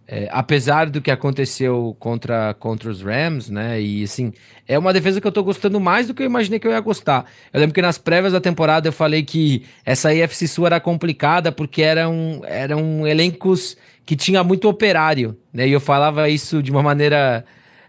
é, 0.07 0.29
apesar 0.31 0.89
do 0.89 1.01
que 1.01 1.09
aconteceu 1.09 1.95
contra, 1.99 2.53
contra 2.53 2.89
os 2.89 3.01
Rams, 3.01 3.49
né? 3.49 3.81
E 3.81 4.03
assim, 4.03 4.31
é 4.67 4.77
uma 4.77 4.93
defesa 4.93 5.19
que 5.19 5.25
eu 5.25 5.31
tô 5.31 5.43
gostando 5.43 5.79
mais 5.79 6.07
do 6.07 6.13
que 6.13 6.21
eu 6.21 6.27
imaginei 6.27 6.59
que 6.59 6.67
eu 6.67 6.71
ia 6.71 6.79
gostar. 6.79 7.25
Eu 7.51 7.59
lembro 7.59 7.73
que 7.73 7.81
nas 7.81 7.97
prévias 7.97 8.31
da 8.31 8.39
temporada 8.39 8.87
eu 8.87 8.93
falei 8.93 9.23
que 9.23 9.65
essa 9.83 10.13
IFC 10.13 10.47
Sul 10.47 10.67
era 10.67 10.79
complicada 10.79 11.51
porque 11.51 11.81
eram, 11.81 12.41
eram 12.45 13.07
elencos 13.07 13.75
que 14.05 14.15
tinha 14.15 14.43
muito 14.43 14.69
operário, 14.69 15.35
né? 15.51 15.67
E 15.67 15.71
eu 15.71 15.79
falava 15.79 16.29
isso 16.29 16.61
de 16.61 16.69
uma 16.69 16.83
maneira 16.83 17.43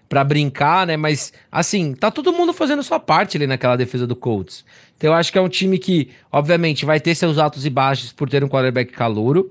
para 0.09 0.25
brincar, 0.25 0.87
né? 0.87 0.97
Mas 0.97 1.33
assim, 1.51 1.95
tá 1.95 2.11
todo 2.11 2.33
mundo 2.33 2.53
fazendo 2.53 2.83
sua 2.83 3.01
parte 3.01 3.37
ali 3.37 3.47
naquela 3.47 3.77
defesa 3.77 4.07
do 4.07 4.17
Colts. 4.17 4.65
Então 4.97 5.11
eu 5.11 5.15
acho 5.15 5.31
que 5.31 5.39
é 5.39 5.41
um 5.41 5.49
time 5.49 5.79
que, 5.79 6.11
obviamente, 6.31 6.85
vai 6.85 7.01
ter 7.01 7.15
seus 7.15 7.39
altos 7.39 7.67
e 7.67 7.71
baixos 7.71 8.13
por 8.13 8.29
ter 8.29 8.43
um 8.43 8.49
quarterback 8.49 8.93
calouro. 8.93 9.51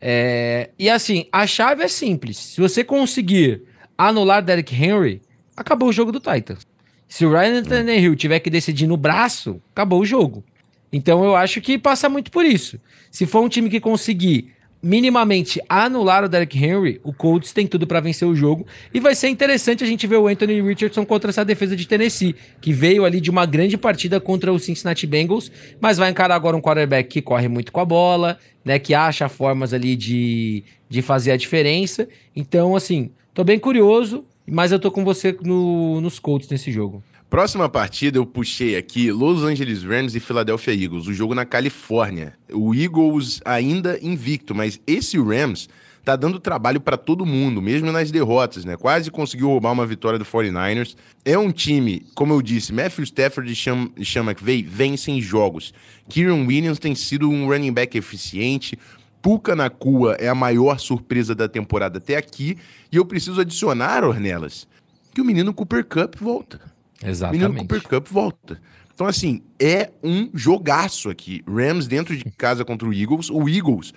É... 0.00 0.70
E 0.78 0.88
assim, 0.88 1.26
a 1.32 1.46
chave 1.46 1.82
é 1.82 1.88
simples. 1.88 2.36
Se 2.36 2.60
você 2.60 2.84
conseguir 2.84 3.62
anular 3.96 4.42
Derrick 4.42 4.74
Henry, 4.74 5.22
acabou 5.56 5.88
o 5.88 5.92
jogo 5.92 6.12
do 6.12 6.20
Titans. 6.20 6.66
Se 7.08 7.24
o 7.24 7.30
Ryan 7.30 7.62
Tannehill 7.62 8.16
tiver 8.16 8.40
que 8.40 8.50
decidir 8.50 8.86
no 8.86 8.96
braço, 8.96 9.60
acabou 9.72 10.00
o 10.00 10.06
jogo. 10.06 10.44
Então 10.92 11.24
eu 11.24 11.36
acho 11.36 11.60
que 11.60 11.78
passa 11.78 12.08
muito 12.08 12.30
por 12.30 12.44
isso. 12.44 12.80
Se 13.10 13.26
for 13.26 13.42
um 13.42 13.48
time 13.48 13.70
que 13.70 13.80
conseguir 13.80 14.52
minimamente 14.82 15.60
anular 15.68 16.24
o 16.24 16.28
Derrick 16.28 16.56
Henry, 16.56 17.00
o 17.02 17.12
Colts 17.12 17.52
tem 17.52 17.66
tudo 17.66 17.86
para 17.86 18.00
vencer 18.00 18.26
o 18.26 18.34
jogo. 18.34 18.66
E 18.92 19.00
vai 19.00 19.14
ser 19.14 19.28
interessante 19.28 19.82
a 19.82 19.86
gente 19.86 20.06
ver 20.06 20.16
o 20.16 20.26
Anthony 20.26 20.60
Richardson 20.60 21.04
contra 21.04 21.30
essa 21.30 21.44
defesa 21.44 21.74
de 21.74 21.86
Tennessee, 21.86 22.36
que 22.60 22.72
veio 22.72 23.04
ali 23.04 23.20
de 23.20 23.30
uma 23.30 23.46
grande 23.46 23.76
partida 23.76 24.20
contra 24.20 24.52
o 24.52 24.58
Cincinnati 24.58 25.06
Bengals, 25.06 25.50
mas 25.80 25.98
vai 25.98 26.10
encarar 26.10 26.34
agora 26.34 26.56
um 26.56 26.60
quarterback 26.60 27.08
que 27.08 27.22
corre 27.22 27.48
muito 27.48 27.72
com 27.72 27.80
a 27.80 27.84
bola, 27.84 28.38
né, 28.64 28.78
que 28.78 28.94
acha 28.94 29.28
formas 29.28 29.72
ali 29.72 29.96
de, 29.96 30.62
de 30.88 31.02
fazer 31.02 31.32
a 31.32 31.36
diferença. 31.36 32.08
Então, 32.34 32.76
assim, 32.76 33.10
tô 33.34 33.42
bem 33.44 33.58
curioso, 33.58 34.24
mas 34.46 34.72
eu 34.72 34.78
tô 34.78 34.90
com 34.90 35.04
você 35.04 35.36
no, 35.42 36.00
nos 36.00 36.18
Colts 36.18 36.48
nesse 36.48 36.70
jogo. 36.70 37.02
Próxima 37.28 37.68
partida 37.68 38.18
eu 38.18 38.24
puxei 38.24 38.76
aqui 38.76 39.10
Los 39.10 39.42
Angeles 39.42 39.82
Rams 39.82 40.14
e 40.14 40.20
Philadelphia 40.20 40.72
Eagles, 40.72 41.08
o 41.08 41.12
jogo 41.12 41.34
na 41.34 41.44
Califórnia. 41.44 42.34
O 42.52 42.72
Eagles 42.72 43.40
ainda 43.44 43.98
invicto, 44.00 44.54
mas 44.54 44.80
esse 44.86 45.18
Rams 45.18 45.68
tá 46.04 46.14
dando 46.14 46.38
trabalho 46.38 46.80
para 46.80 46.96
todo 46.96 47.26
mundo, 47.26 47.60
mesmo 47.60 47.90
nas 47.90 48.12
derrotas, 48.12 48.64
né? 48.64 48.76
Quase 48.76 49.10
conseguiu 49.10 49.48
roubar 49.48 49.72
uma 49.72 49.84
vitória 49.84 50.20
do 50.20 50.24
49ers. 50.24 50.94
É 51.24 51.36
um 51.36 51.50
time, 51.50 52.06
como 52.14 52.32
eu 52.32 52.40
disse, 52.40 52.72
Matthew 52.72 53.02
Stafford 53.02 53.52
e 53.52 53.56
Sean, 53.56 53.90
Sean 54.04 54.22
McVay 54.22 54.62
vencem 54.62 55.20
jogos. 55.20 55.74
Kieran 56.08 56.46
Williams 56.46 56.78
tem 56.78 56.94
sido 56.94 57.28
um 57.28 57.48
running 57.48 57.72
back 57.72 57.98
eficiente. 57.98 58.78
Puka 59.20 59.56
na 59.56 59.68
Cua 59.68 60.14
é 60.20 60.28
a 60.28 60.34
maior 60.34 60.78
surpresa 60.78 61.34
da 61.34 61.48
temporada 61.48 61.98
até 61.98 62.16
aqui. 62.16 62.56
E 62.92 62.96
eu 62.96 63.04
preciso 63.04 63.40
adicionar, 63.40 64.04
Ornelas, 64.04 64.68
que 65.12 65.20
o 65.20 65.24
menino 65.24 65.52
Cooper 65.52 65.84
Cup 65.84 66.14
volta. 66.20 66.75
Exatamente. 67.04 67.42
Menino 67.42 67.60
Cooper 67.60 67.82
Cup 67.82 68.08
volta. 68.08 68.60
Então, 68.94 69.06
assim, 69.06 69.42
é 69.60 69.90
um 70.02 70.30
jogaço 70.32 71.10
aqui. 71.10 71.42
Rams 71.46 71.86
dentro 71.86 72.16
de 72.16 72.24
casa 72.30 72.64
contra 72.64 72.88
o 72.88 72.94
Eagles. 72.94 73.28
O 73.28 73.48
Eagles 73.48 73.92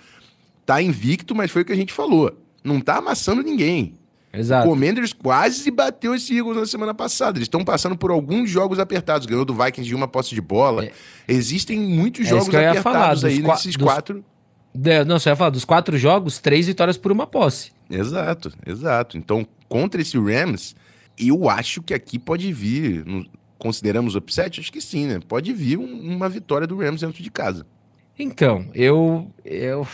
tá 0.66 0.82
invicto, 0.82 1.34
mas 1.34 1.50
foi 1.50 1.62
o 1.62 1.64
que 1.64 1.72
a 1.72 1.76
gente 1.76 1.92
falou. 1.92 2.36
Não 2.62 2.80
tá 2.80 2.96
amassando 2.96 3.42
ninguém. 3.42 3.94
Exato. 4.32 4.66
O 4.66 4.70
Commanders 4.70 5.12
quase 5.12 5.70
bateu 5.70 6.14
esse 6.14 6.36
Eagles 6.36 6.56
na 6.56 6.66
semana 6.66 6.94
passada. 6.94 7.38
Eles 7.38 7.46
estão 7.46 7.64
passando 7.64 7.96
por 7.96 8.10
alguns 8.10 8.48
jogos 8.48 8.78
apertados. 8.78 9.26
Ganhou 9.26 9.44
do 9.44 9.54
Vikings 9.54 9.88
de 9.88 9.94
uma 9.94 10.06
posse 10.06 10.34
de 10.34 10.40
bola. 10.40 10.84
É. 10.84 10.92
Existem 11.26 11.78
muitos 11.80 12.26
é 12.26 12.30
jogos 12.30 12.48
apertados 12.48 12.82
falar, 12.82 13.32
aí 13.32 13.40
qu 13.40 13.48
nesses 13.48 13.76
dos... 13.76 13.84
quatro. 13.84 14.24
Não, 15.06 15.18
você 15.18 15.30
ia 15.30 15.36
falar, 15.36 15.50
dos 15.50 15.64
quatro 15.64 15.98
jogos, 15.98 16.38
três 16.38 16.66
vitórias 16.66 16.96
por 16.96 17.10
uma 17.10 17.26
posse. 17.26 17.72
Exato, 17.90 18.52
exato. 18.64 19.18
Então, 19.18 19.44
contra 19.68 20.00
esse 20.00 20.16
Rams, 20.16 20.76
eu 21.28 21.48
acho 21.48 21.82
que 21.82 21.94
aqui 21.94 22.18
pode 22.18 22.52
vir, 22.52 23.04
consideramos 23.58 24.14
o 24.14 24.18
upset? 24.18 24.60
Acho 24.60 24.72
que 24.72 24.80
sim, 24.80 25.06
né? 25.06 25.20
Pode 25.26 25.52
vir 25.52 25.78
um, 25.78 26.14
uma 26.16 26.28
vitória 26.28 26.66
do 26.66 26.76
Rams 26.76 27.00
dentro 27.00 27.22
de 27.22 27.30
casa. 27.30 27.66
Então, 28.18 28.66
eu, 28.74 29.30
eu 29.44 29.86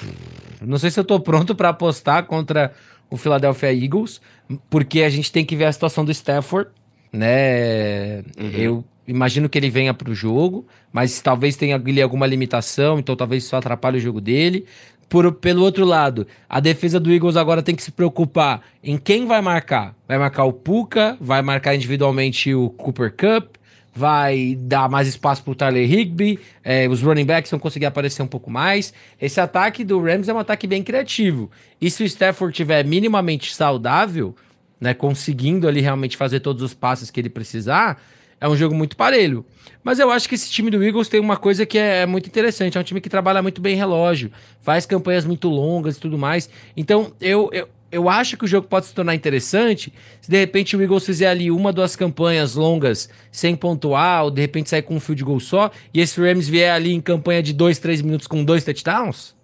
não 0.61 0.79
sei 0.79 0.91
se 0.91 0.99
eu 0.99 1.05
tô 1.05 1.21
pronto 1.21 1.55
para 1.55 1.69
apostar 1.69 2.25
contra 2.27 2.73
o 3.09 3.17
Philadelphia 3.17 3.73
Eagles, 3.73 4.21
porque 4.69 5.03
a 5.03 5.09
gente 5.09 5.31
tem 5.31 5.45
que 5.45 5.55
ver 5.55 5.67
a 5.67 5.73
situação 5.73 6.05
do 6.05 6.11
Stafford, 6.11 6.71
né? 7.13 8.19
Uhum. 8.39 8.51
Eu 8.53 8.85
imagino 9.07 9.49
que 9.49 9.57
ele 9.57 9.71
venha 9.71 9.95
para 9.95 10.11
o 10.11 10.15
jogo, 10.15 10.67
mas 10.93 11.21
talvez 11.21 11.57
tenha 11.57 11.77
ali 11.77 12.03
alguma 12.03 12.27
limitação, 12.27 12.99
então 12.99 13.15
talvez 13.15 13.45
isso 13.45 13.55
atrapalhe 13.55 13.99
o 13.99 14.01
jogo 14.01 14.21
dele. 14.21 14.67
Por, 15.09 15.33
pelo 15.35 15.63
outro 15.63 15.85
lado, 15.85 16.27
a 16.49 16.59
defesa 16.59 16.99
do 16.99 17.13
Eagles 17.13 17.37
agora 17.37 17.63
tem 17.63 17.75
que 17.75 17.83
se 17.83 17.93
preocupar 17.93 18.63
em 18.83 18.99
quem 18.99 19.27
vai 19.27 19.41
marcar. 19.41 19.95
Vai 20.07 20.19
marcar 20.19 20.45
o 20.45 20.53
Puka, 20.53 21.17
vai 21.21 21.43
marcar 21.43 21.75
individualmente 21.75 22.53
o 22.53 22.71
Cooper 22.71 23.13
Cup, 23.13 23.57
vai 23.95 24.57
dar 24.61 24.91
mais 24.91 25.09
espaço 25.09 25.43
para 25.43 25.53
o 25.53 25.55
Tyler 25.55 25.91
Higby, 25.91 26.39
é, 26.63 26.87
os 26.87 27.01
running 27.01 27.25
backs 27.25 27.51
vão 27.51 27.59
conseguir 27.59 27.87
aparecer 27.87 28.23
um 28.23 28.27
pouco 28.27 28.51
mais. 28.51 28.93
Esse 29.21 29.41
ataque 29.41 29.83
do 29.83 29.99
Rams 30.03 30.29
é 30.29 30.35
um 30.35 30.39
ataque 30.39 30.67
bem 30.67 30.83
criativo. 30.83 31.51
E 31.81 31.91
se 31.91 32.03
o 32.03 32.07
Stafford 32.07 32.55
tiver 32.55 32.85
minimamente 32.85 33.55
saudável, 33.55 34.37
né, 34.79 34.93
conseguindo 34.93 35.67
ali 35.67 35.81
realmente 35.81 36.17
fazer 36.17 36.41
todos 36.41 36.63
os 36.63 36.75
passes 36.75 37.11
que 37.11 37.19
ele 37.21 37.31
precisar, 37.31 37.99
é 38.41 38.49
um 38.49 38.57
jogo 38.57 38.75
muito 38.75 38.97
parelho. 38.97 39.45
Mas 39.83 39.99
eu 39.99 40.11
acho 40.11 40.29
que 40.29 40.35
esse 40.35 40.51
time 40.51 40.71
do 40.71 40.83
Eagles 40.83 41.09
tem 41.09 41.21
uma 41.21 41.37
coisa 41.37 41.65
que 41.65 41.79
é 41.79 42.05
muito 42.07 42.27
interessante. 42.27 42.77
É 42.77 42.81
um 42.81 42.85
time 42.85 43.01
que 43.01 43.09
trabalha 43.09 43.41
muito 43.41 43.61
bem 43.61 43.77
relógio, 43.77 44.33
faz 44.61 44.85
campanhas 44.85 45.25
muito 45.25 45.49
longas 45.49 45.97
e 45.97 46.01
tudo 46.01 46.19
mais. 46.19 46.51
Então, 46.77 47.13
eu, 47.21 47.49
eu, 47.53 47.69
eu 47.91 48.09
acho 48.09 48.37
que 48.37 48.45
o 48.45 48.49
jogo 48.49 48.67
pode 48.67 48.87
se 48.87 48.95
tornar 48.95 49.15
interessante 49.15 49.93
se 50.21 50.29
de 50.31 50.37
repente 50.37 50.77
o 50.77 50.83
Eagles 50.83 51.07
fizer 51.07 51.29
ali 51.29 51.51
uma, 51.51 51.73
duas 51.73 51.95
campanhas 51.95 52.57
longas 52.57 53.09
sem 53.31 53.55
pontuar, 53.55 54.25
ou 54.25 54.31
de 54.31 54.41
repente 54.41 54.71
sair 54.71 54.83
com 54.83 54.97
um 54.97 55.01
field 55.01 55.23
goal 55.23 55.41
só, 55.41 55.71
e 55.95 56.01
esse 56.01 56.21
Rams 56.21 56.49
vier 56.49 56.73
ali 56.73 56.93
em 56.93 57.01
campanha 57.01 57.43
de 57.43 57.53
dois, 57.53 57.79
três 57.79 58.03
minutos 58.03 58.27
com 58.27 58.45
dois 58.45 58.65
touchdowns. 58.65 59.37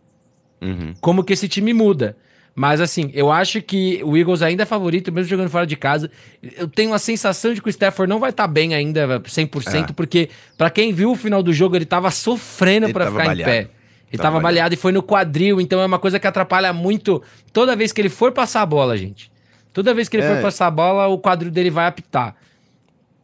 Uhum. 0.60 0.94
Como 1.00 1.24
que 1.24 1.32
esse 1.32 1.48
time 1.48 1.72
muda? 1.72 2.16
Mas 2.54 2.80
assim, 2.80 3.10
eu 3.14 3.32
acho 3.32 3.62
que 3.62 4.02
o 4.04 4.16
Eagles 4.16 4.42
ainda 4.42 4.64
é 4.64 4.66
favorito, 4.66 5.10
mesmo 5.10 5.30
jogando 5.30 5.48
fora 5.48 5.66
de 5.66 5.76
casa. 5.76 6.10
Eu 6.42 6.68
tenho 6.68 6.92
a 6.92 6.98
sensação 6.98 7.54
de 7.54 7.62
que 7.62 7.68
o 7.68 7.70
Stafford 7.70 8.08
não 8.08 8.20
vai 8.20 8.30
estar 8.30 8.44
tá 8.44 8.48
bem 8.48 8.74
ainda 8.74 9.20
100%, 9.20 9.90
é. 9.90 9.92
porque 9.92 10.28
para 10.58 10.68
quem 10.68 10.92
viu 10.92 11.12
o 11.12 11.16
final 11.16 11.42
do 11.42 11.52
jogo, 11.52 11.76
ele 11.76 11.86
tava 11.86 12.10
sofrendo 12.10 12.92
para 12.92 13.06
ficar 13.06 13.24
baleado. 13.24 13.40
em 13.40 13.44
pé. 13.44 13.70
Ele 14.12 14.18
tava, 14.18 14.34
tava 14.34 14.40
baleado 14.40 14.74
e 14.74 14.76
foi 14.76 14.92
no 14.92 15.02
quadril, 15.02 15.58
então 15.58 15.80
é 15.80 15.86
uma 15.86 15.98
coisa 15.98 16.20
que 16.20 16.26
atrapalha 16.26 16.70
muito 16.74 17.22
toda 17.50 17.74
vez 17.74 17.92
que 17.92 18.00
ele 18.00 18.10
for 18.10 18.30
passar 18.30 18.60
a 18.60 18.66
bola, 18.66 18.94
gente. 18.98 19.32
Toda 19.72 19.94
vez 19.94 20.06
que 20.06 20.18
ele 20.18 20.26
é. 20.26 20.34
for 20.34 20.42
passar 20.42 20.66
a 20.66 20.70
bola, 20.70 21.06
o 21.06 21.18
quadril 21.18 21.50
dele 21.50 21.70
vai 21.70 21.86
apitar. 21.86 22.36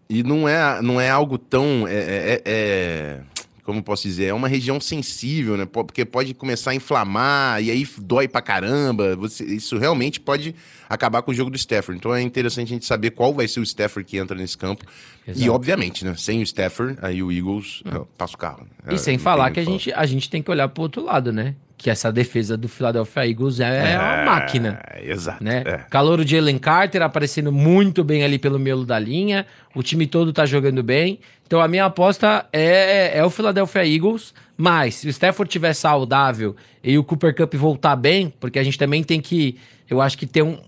E 0.09 0.23
não 0.23 0.49
é, 0.49 0.81
não 0.81 0.99
é 0.99 1.11
algo 1.11 1.37
tão. 1.37 1.87
é, 1.87 1.93
é, 1.93 2.43
é 2.47 3.21
como 3.69 3.83
posso 3.83 4.05
dizer, 4.05 4.25
é 4.25 4.33
uma 4.33 4.49
região 4.49 4.81
sensível, 4.81 5.55
né? 5.55 5.67
Porque 5.67 6.03
pode 6.03 6.33
começar 6.33 6.71
a 6.71 6.75
inflamar 6.75 7.63
e 7.63 7.71
aí 7.71 7.87
dói 7.99 8.27
pra 8.27 8.41
caramba. 8.41 9.15
Você, 9.15 9.45
isso 9.45 9.77
realmente 9.77 10.19
pode 10.19 10.55
acabar 10.89 11.23
com 11.23 11.31
o 11.31 11.35
jogo 11.35 11.51
do 11.51 11.57
Stafford. 11.57 11.99
Então 11.99 12.15
é 12.15 12.23
interessante 12.23 12.69
a 12.69 12.75
gente 12.75 12.87
saber 12.87 13.11
qual 13.11 13.35
vai 13.35 13.47
ser 13.47 13.61
o 13.61 13.63
Stafford 13.63 14.09
que 14.09 14.17
entra 14.17 14.37
nesse 14.37 14.57
campo. 14.57 14.85
Exato. 15.27 15.45
E 15.45 15.51
obviamente, 15.51 16.05
né? 16.05 16.15
Sem 16.17 16.41
o 16.41 16.43
Stafford, 16.43 16.99
aí 17.03 17.23
o 17.23 17.31
Eagles 17.31 17.83
é, 17.85 18.01
passa 18.17 18.35
o 18.35 18.39
carro. 18.39 18.67
E 18.91 18.99
sem 18.99 19.17
é, 19.17 19.19
falar 19.19 19.51
que 19.51 19.61
a 19.61 19.65
gente, 19.65 19.93
a 19.93 20.07
gente 20.07 20.31
tem 20.31 20.43
que 20.43 20.51
olhar 20.51 20.69
pro 20.69 20.83
outro 20.83 21.05
lado, 21.05 21.33
né? 21.33 21.55
que 21.79 21.89
essa 21.89 22.11
defesa 22.11 22.57
do 22.57 22.69
Philadelphia 22.69 23.29
Eagles 23.29 23.61
é, 23.61 23.93
é 23.93 23.99
uma 23.99 24.25
máquina. 24.25 24.83
Exato. 25.01 25.43
Né? 25.43 25.63
É. 25.65 25.77
Calor 25.89 26.25
de 26.25 26.37
Jalen 26.37 26.59
Carter 26.59 27.01
aparecendo 27.03 27.53
muito 27.53 28.03
bem 28.03 28.25
ali 28.25 28.37
pelo 28.37 28.59
meio 28.59 28.85
da 28.85 28.99
linha. 28.99 29.47
O 29.77 29.83
time 29.83 30.05
todo 30.05 30.33
tá 30.33 30.45
jogando 30.45 30.83
bem. 30.83 31.21
Então 31.47 31.61
a 31.61 31.69
minha 31.69 31.85
aposta 31.85 32.47
é, 32.53 33.17
é 33.17 33.25
o 33.25 33.31
Philadelphia 33.31 33.87
Eagles. 33.87 34.35
Mas 34.57 34.97
se 34.97 35.07
o 35.07 35.11
Stafford 35.11 35.49
tiver 35.49 35.73
saudável 35.73 36.57
e 36.83 36.99
o 36.99 37.05
Cooper 37.05 37.33
Cup 37.33 37.55
voltar 37.55 37.95
bem, 37.95 38.35
porque 38.41 38.59
a 38.59 38.65
gente 38.65 38.77
também 38.77 39.05
tem 39.05 39.21
que, 39.21 39.57
eu 39.89 40.01
acho 40.01 40.19
que 40.19 40.27
ter 40.27 40.43
um, 40.43 40.59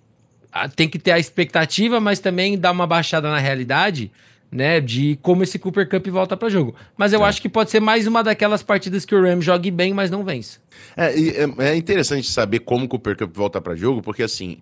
tem 0.76 0.88
que 0.88 0.98
ter 0.98 1.12
a 1.12 1.18
expectativa, 1.18 2.00
mas 2.00 2.18
também 2.18 2.58
dar 2.58 2.72
uma 2.72 2.86
baixada 2.86 3.30
na 3.30 3.38
realidade. 3.38 4.10
né, 4.52 4.80
de 4.80 5.16
como 5.22 5.44
esse 5.44 5.60
Cooper 5.60 5.88
Cup 5.88 6.08
volta 6.08 6.36
para 6.36 6.48
jogo. 6.48 6.74
Mas 6.96 7.12
eu 7.12 7.24
é. 7.24 7.28
acho 7.28 7.40
que 7.40 7.48
pode 7.48 7.70
ser 7.70 7.78
mais 7.78 8.08
uma 8.08 8.20
daquelas 8.20 8.64
partidas 8.64 9.04
que 9.04 9.14
o 9.14 9.22
Rams 9.22 9.44
jogue 9.44 9.70
bem, 9.70 9.94
mas 9.94 10.10
não 10.10 10.24
vence. 10.24 10.58
É, 10.96 11.12
é, 11.14 11.68
é 11.68 11.76
interessante 11.76 12.28
saber 12.28 12.58
como 12.58 12.86
o 12.86 12.88
Cooper 12.88 13.16
Cup 13.16 13.32
volta 13.32 13.60
para 13.60 13.76
jogo, 13.76 14.02
porque 14.02 14.24
assim, 14.24 14.58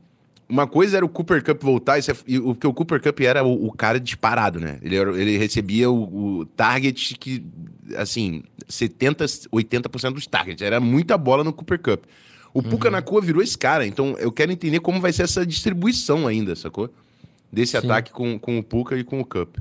uma 0.49 0.67
coisa 0.67 0.97
era 0.97 1.05
o 1.05 1.09
Cooper 1.09 1.45
Cup 1.45 1.63
voltar, 1.63 1.99
e 2.27 2.39
o 2.39 2.55
que 2.55 2.67
o 2.67 2.73
Cooper 2.73 3.01
Cup 3.01 3.21
era 3.21 3.45
o, 3.45 3.67
o, 3.67 3.73
cara 3.73 4.01
disparado, 4.01 4.59
né? 4.59 4.79
Ele, 4.83 4.97
era, 4.97 5.11
ele 5.21 5.37
recebia 5.37 5.91
o, 5.91 6.39
o, 6.39 6.47
target 6.47 7.17
que, 7.19 7.45
assim, 7.97 8.43
70, 8.67 9.27
80% 9.27 10.13
dos 10.13 10.27
targets. 10.27 10.63
Era 10.63 10.81
muita 10.81 11.19
bola 11.19 11.45
no 11.45 11.53
Cooper 11.53 11.79
Cup. 11.79 12.05
O 12.59 12.61
uhum. 12.61 12.71
Puka 12.71 12.91
Nakua 12.91 13.21
virou 13.21 13.41
esse 13.41 13.57
cara, 13.57 13.87
então 13.87 14.17
eu 14.19 14.33
quero 14.33 14.51
entender 14.51 14.81
como 14.81 15.01
vai 15.01 15.13
ser 15.13 15.23
essa 15.23 15.47
distribuição 15.47 16.27
ainda, 16.27 16.57
sacou? 16.57 16.93
Desse 17.53 17.73
Sim. 17.73 17.87
ataque 17.87 18.11
com, 18.11 18.37
com 18.37 18.59
o 18.59 18.63
Puka 18.65 18.97
e 18.97 19.05
com 19.05 19.21
o 19.21 19.25
Cup. 19.25 19.59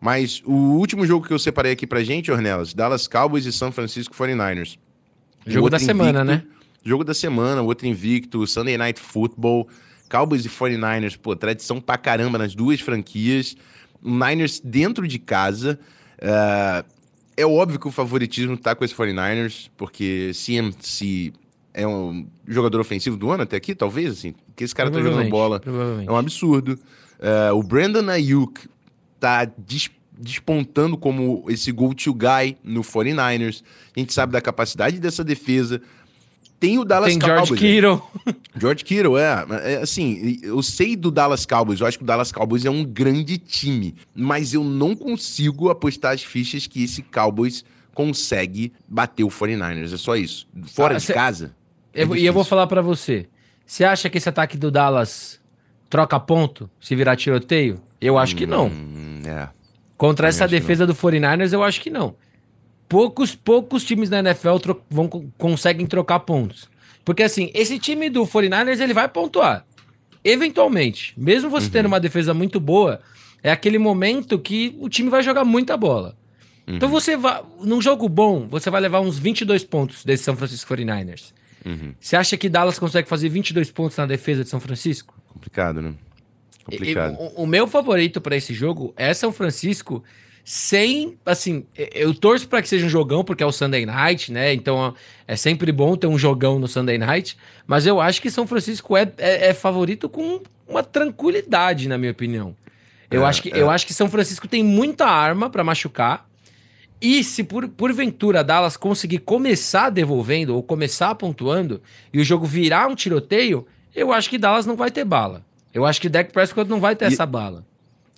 Mas 0.00 0.42
o 0.44 0.52
último 0.52 1.06
jogo 1.06 1.24
que 1.24 1.32
eu 1.32 1.38
separei 1.38 1.70
aqui 1.70 1.86
pra 1.86 2.02
gente, 2.02 2.32
Ornelas, 2.32 2.74
Dallas 2.74 3.06
Cowboys 3.06 3.46
e 3.46 3.52
San 3.52 3.70
Francisco 3.70 4.12
49ers. 4.12 4.76
Jogo 5.46 5.70
da 5.70 5.78
semana, 5.78 6.24
né? 6.24 6.42
Jogo 6.84 7.04
da 7.04 7.14
semana, 7.14 7.62
outro 7.62 7.86
invicto, 7.86 8.44
Sunday 8.44 8.76
Night 8.76 9.00
Football, 9.00 9.68
Cowboys 10.10 10.44
e 10.44 10.48
49ers, 10.48 11.16
pô, 11.16 11.36
tradição 11.36 11.80
pra 11.80 11.96
caramba 11.96 12.38
nas 12.38 12.56
duas 12.56 12.80
franquias. 12.80 13.56
Niners 14.02 14.58
dentro 14.58 15.06
de 15.06 15.20
casa. 15.20 15.78
Uh, 16.18 16.84
é 17.36 17.46
óbvio 17.46 17.78
que 17.78 17.86
o 17.86 17.92
favoritismo 17.92 18.56
tá 18.56 18.74
com 18.74 18.84
os 18.84 18.92
49ers, 18.92 19.70
porque 19.76 20.32
CMC 20.34 21.32
é 21.76 21.86
um 21.86 22.26
jogador 22.48 22.80
ofensivo 22.80 23.18
do 23.18 23.30
ano 23.30 23.42
até 23.42 23.56
aqui, 23.56 23.74
talvez, 23.74 24.10
assim, 24.10 24.32
porque 24.32 24.64
esse 24.64 24.74
cara 24.74 24.90
tá 24.90 25.00
jogando 25.00 25.28
bola. 25.28 25.60
É 26.06 26.10
um 26.10 26.16
absurdo. 26.16 26.78
Uh, 27.20 27.54
o 27.54 27.62
Brandon 27.62 28.08
Ayuk 28.08 28.66
tá 29.20 29.44
dis 29.44 29.90
despontando 30.18 30.96
como 30.96 31.44
esse 31.46 31.70
go-to 31.70 32.14
guy 32.14 32.56
no 32.64 32.80
49ers. 32.80 33.62
A 33.94 34.00
gente 34.00 34.14
sabe 34.14 34.32
da 34.32 34.40
capacidade 34.40 34.98
dessa 34.98 35.22
defesa. 35.22 35.82
Tem 36.58 36.78
o 36.78 36.86
Dallas 36.86 37.10
Tem 37.10 37.18
Cowboys. 37.18 37.48
George 37.48 37.62
Kittle. 37.62 38.02
George 38.58 38.82
Kittle, 38.82 39.18
é, 39.18 39.46
é. 39.74 39.76
Assim, 39.82 40.38
eu 40.42 40.62
sei 40.62 40.96
do 40.96 41.10
Dallas 41.10 41.44
Cowboys. 41.44 41.80
Eu 41.80 41.86
acho 41.86 41.98
que 41.98 42.04
o 42.04 42.06
Dallas 42.06 42.32
Cowboys 42.32 42.64
é 42.64 42.70
um 42.70 42.82
grande 42.82 43.36
time. 43.36 43.94
Mas 44.14 44.54
eu 44.54 44.64
não 44.64 44.96
consigo 44.96 45.68
apostar 45.68 46.14
as 46.14 46.22
fichas 46.22 46.66
que 46.66 46.84
esse 46.84 47.02
Cowboys 47.02 47.62
consegue 47.92 48.72
bater 48.88 49.24
o 49.24 49.28
49ers. 49.28 49.92
É 49.92 49.96
só 49.98 50.16
isso. 50.16 50.46
Fora 50.64 50.94
ah, 50.94 50.98
de 50.98 51.04
cê... 51.04 51.12
casa. 51.12 51.55
É 51.96 52.04
e 52.16 52.26
eu 52.26 52.32
vou 52.32 52.44
falar 52.44 52.66
para 52.66 52.82
você. 52.82 53.26
Você 53.64 53.84
acha 53.84 54.08
que 54.10 54.18
esse 54.18 54.28
ataque 54.28 54.56
do 54.56 54.70
Dallas 54.70 55.40
troca 55.88 56.20
ponto 56.20 56.70
se 56.80 56.94
virar 56.94 57.16
tiroteio? 57.16 57.80
Eu 58.00 58.18
acho 58.18 58.36
que 58.36 58.46
não. 58.46 58.66
Hum, 58.66 59.22
é. 59.26 59.48
Contra 59.96 60.28
essa 60.28 60.46
defesa 60.46 60.86
do 60.86 60.94
49ers, 60.94 61.52
eu 61.52 61.64
acho 61.64 61.80
que 61.80 61.88
não. 61.88 62.14
Poucos, 62.88 63.34
poucos 63.34 63.82
times 63.82 64.08
da 64.08 64.18
NFL 64.18 64.56
tro 64.58 64.82
vão, 64.90 65.08
conseguem 65.38 65.86
trocar 65.86 66.20
pontos. 66.20 66.68
Porque 67.04 67.22
assim, 67.22 67.50
esse 67.54 67.78
time 67.78 68.10
do 68.10 68.22
49ers, 68.24 68.80
ele 68.80 68.92
vai 68.92 69.08
pontuar. 69.08 69.64
Eventualmente. 70.22 71.14
Mesmo 71.16 71.48
você 71.48 71.66
uhum. 71.66 71.72
tendo 71.72 71.86
uma 71.86 72.00
defesa 72.00 72.34
muito 72.34 72.60
boa, 72.60 73.00
é 73.42 73.50
aquele 73.50 73.78
momento 73.78 74.38
que 74.38 74.76
o 74.78 74.88
time 74.88 75.08
vai 75.08 75.22
jogar 75.22 75.44
muita 75.44 75.76
bola. 75.76 76.16
Então 76.62 76.68
uhum. 76.68 76.76
Então 76.76 76.88
você 76.88 77.16
vai. 77.16 77.42
Num 77.60 77.80
jogo 77.80 78.08
bom, 78.08 78.46
você 78.48 78.68
vai 78.70 78.80
levar 78.80 79.00
uns 79.00 79.18
22 79.18 79.64
pontos 79.64 80.04
desse 80.04 80.24
São 80.24 80.36
Francisco 80.36 80.74
49ers. 80.74 81.32
Uhum. 81.66 81.94
Você 81.98 82.16
acha 82.16 82.36
que 82.36 82.48
Dallas 82.48 82.78
consegue 82.78 83.08
fazer 83.08 83.28
22 83.28 83.72
pontos 83.72 83.96
na 83.96 84.06
defesa 84.06 84.44
de 84.44 84.48
São 84.48 84.60
Francisco? 84.60 85.14
Complicado, 85.28 85.82
né? 85.82 85.94
Complicado. 86.64 87.14
E, 87.14 87.16
o, 87.16 87.42
o, 87.42 87.46
meu 87.46 87.66
favorito 87.66 88.20
para 88.20 88.36
esse 88.36 88.54
jogo 88.54 88.94
é 88.96 89.12
São 89.12 89.32
Francisco 89.32 90.02
sem, 90.44 91.18
assim, 91.26 91.66
eu 91.92 92.14
torço 92.14 92.46
para 92.46 92.62
que 92.62 92.68
seja 92.68 92.86
um 92.86 92.88
jogão 92.88 93.24
porque 93.24 93.42
é 93.42 93.46
o 93.46 93.50
Sunday 93.50 93.84
Night, 93.84 94.30
né? 94.30 94.52
Então 94.54 94.94
é 95.26 95.34
sempre 95.34 95.72
bom 95.72 95.96
ter 95.96 96.06
um 96.06 96.16
jogão 96.16 96.60
no 96.60 96.68
Sunday 96.68 96.98
Night, 96.98 97.36
mas 97.66 97.84
eu 97.84 98.00
acho 98.00 98.22
que 98.22 98.30
São 98.30 98.46
Francisco 98.46 98.96
é, 98.96 99.12
é, 99.18 99.48
é 99.48 99.54
favorito 99.54 100.08
com 100.08 100.40
uma 100.68 100.84
tranquilidade, 100.84 101.88
na 101.88 101.98
minha 101.98 102.12
opinião. 102.12 102.54
Eu, 103.10 103.24
é, 103.24 103.28
acho 103.28 103.42
que, 103.42 103.50
eu 103.50 103.70
é. 103.70 103.74
acho 103.74 103.86
que 103.86 103.94
São 103.94 104.08
Francisco 104.08 104.46
tem 104.46 104.62
muita 104.62 105.06
arma 105.06 105.50
para 105.50 105.64
machucar. 105.64 106.25
E 107.00 107.22
se 107.22 107.44
por, 107.44 107.68
porventura 107.68 108.42
Dallas 108.42 108.76
conseguir 108.76 109.18
começar 109.18 109.90
devolvendo 109.90 110.54
ou 110.54 110.62
começar 110.62 111.14
pontuando 111.14 111.82
e 112.12 112.20
o 112.20 112.24
jogo 112.24 112.46
virar 112.46 112.88
um 112.88 112.94
tiroteio, 112.94 113.66
eu 113.94 114.12
acho 114.12 114.30
que 114.30 114.38
Dallas 114.38 114.66
não 114.66 114.76
vai 114.76 114.90
ter 114.90 115.04
bala. 115.04 115.44
Eu 115.72 115.84
acho 115.84 116.00
que 116.00 116.08
Dak 116.08 116.32
Prescott 116.32 116.68
não 116.70 116.80
vai 116.80 116.96
ter 116.96 117.04
e, 117.04 117.08
essa 117.08 117.26
bala. 117.26 117.66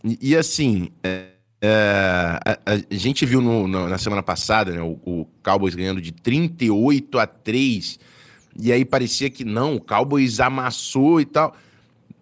E, 0.05 0.31
e 0.31 0.37
assim, 0.37 0.91
é, 1.03 1.27
é, 1.61 2.39
a, 2.45 2.73
a, 2.73 2.95
gente 2.95 3.27
viu 3.27 3.41
no, 3.41 3.67
no, 3.67 3.89
na 3.89 3.99
semana 3.99 4.23
passada 4.23 4.71
né, 4.71 4.81
o, 4.81 4.93
o, 5.05 5.27
Cowboys 5.43 5.75
ganhando 5.75 6.01
de 6.01 6.13
38 6.13 7.19
a 7.19 7.27
3, 7.27 7.99
e 8.61 8.73
aí 8.73 8.85
parecia 8.85 9.29
que 9.29 9.45
não, 9.45 9.75
o 9.77 9.81
Cowboys 9.81 10.39
amassou 10.39 11.21
e 11.21 11.25
tal. 11.25 11.55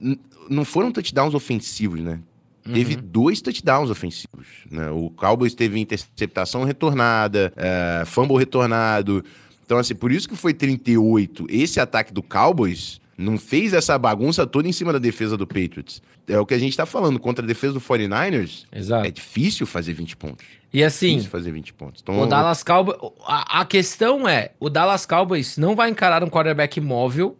N 0.00 0.18
não 0.48 0.64
foram 0.64 0.92
touchdowns 0.92 1.34
ofensivos, 1.34 2.00
né? 2.00 2.20
Uhum. 2.66 2.72
Teve 2.72 2.96
dois 2.96 3.40
touchdowns 3.40 3.90
ofensivos. 3.90 4.46
Né? 4.70 4.90
O 4.90 5.10
Cowboys 5.10 5.54
teve 5.54 5.78
interceptação 5.78 6.64
retornada, 6.64 7.52
é, 7.56 8.04
fumble 8.04 8.36
retornado. 8.36 9.24
Então, 9.64 9.78
assim, 9.78 9.94
por 9.94 10.12
isso 10.12 10.28
que 10.28 10.36
foi 10.36 10.52
38. 10.54 11.46
Esse 11.48 11.80
ataque 11.80 12.12
do 12.12 12.22
Cowboys 12.22 13.00
não 13.16 13.38
fez 13.38 13.72
essa 13.72 13.98
bagunça 13.98 14.46
toda 14.46 14.68
em 14.68 14.72
cima 14.72 14.92
da 14.92 14.98
defesa 14.98 15.36
do 15.36 15.46
Patriots. 15.46 16.02
É 16.28 16.38
o 16.38 16.44
que 16.44 16.54
a 16.54 16.58
gente 16.58 16.76
tá 16.76 16.84
falando. 16.84 17.18
Contra 17.18 17.44
a 17.44 17.46
defesa 17.46 17.72
do 17.72 17.80
49ers, 17.80 18.64
Exato. 18.72 19.06
é 19.06 19.10
difícil 19.10 19.66
fazer 19.66 19.92
20 19.94 20.16
pontos. 20.16 20.46
E 20.72 20.84
assim, 20.84 21.12
difícil 21.12 21.30
fazer 21.30 21.52
20 21.52 21.72
pontos. 21.72 22.02
Então, 22.02 22.20
o 22.20 22.26
Dallas 22.26 22.62
Cowboys, 22.62 22.98
a, 23.24 23.60
a, 23.60 23.64
questão 23.64 24.28
é, 24.28 24.50
o 24.60 24.68
Dallas 24.68 25.06
Cowboys 25.06 25.56
não 25.56 25.74
vai 25.74 25.88
encarar 25.88 26.22
um 26.22 26.28
quarterback 26.28 26.80
móvel. 26.80 27.38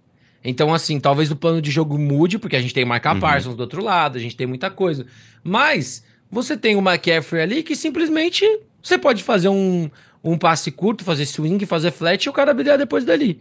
Então, 0.49 0.73
assim, 0.73 1.01
talvez 1.01 1.31
o 1.31 1.37
plano 1.37 1.61
de 1.61 1.73
jogo 1.73 1.99
mude, 1.99 2.39
porque 2.39 2.55
a 2.55 2.61
gente 2.61 2.73
tem 2.73 2.85
o 2.85 2.89
Micah 2.89 3.15
uhum. 3.15 3.21
Parsons 3.21 3.57
do 3.57 3.61
outro 3.61 3.83
lado, 3.83 4.17
a 4.17 4.21
gente 4.21 4.37
tem 4.37 4.47
muita 4.47 4.71
coisa. 4.71 5.05
Mas 5.43 6.05
você 6.31 6.57
tem 6.57 6.77
o 6.77 6.79
McCaffrey 6.79 7.43
ali 7.43 7.63
que 7.65 7.75
simplesmente 7.75 8.45
você 8.81 8.97
pode 8.97 9.25
fazer 9.25 9.49
um, 9.49 9.91
um 10.23 10.39
passe 10.39 10.71
curto, 10.71 11.03
fazer 11.03 11.27
swing, 11.27 11.67
fazer 11.67 11.91
flat 11.91 12.25
e 12.25 12.29
o 12.29 12.33
cara 12.33 12.55
brilhar 12.55 12.79
depois 12.79 13.05
dali. 13.05 13.41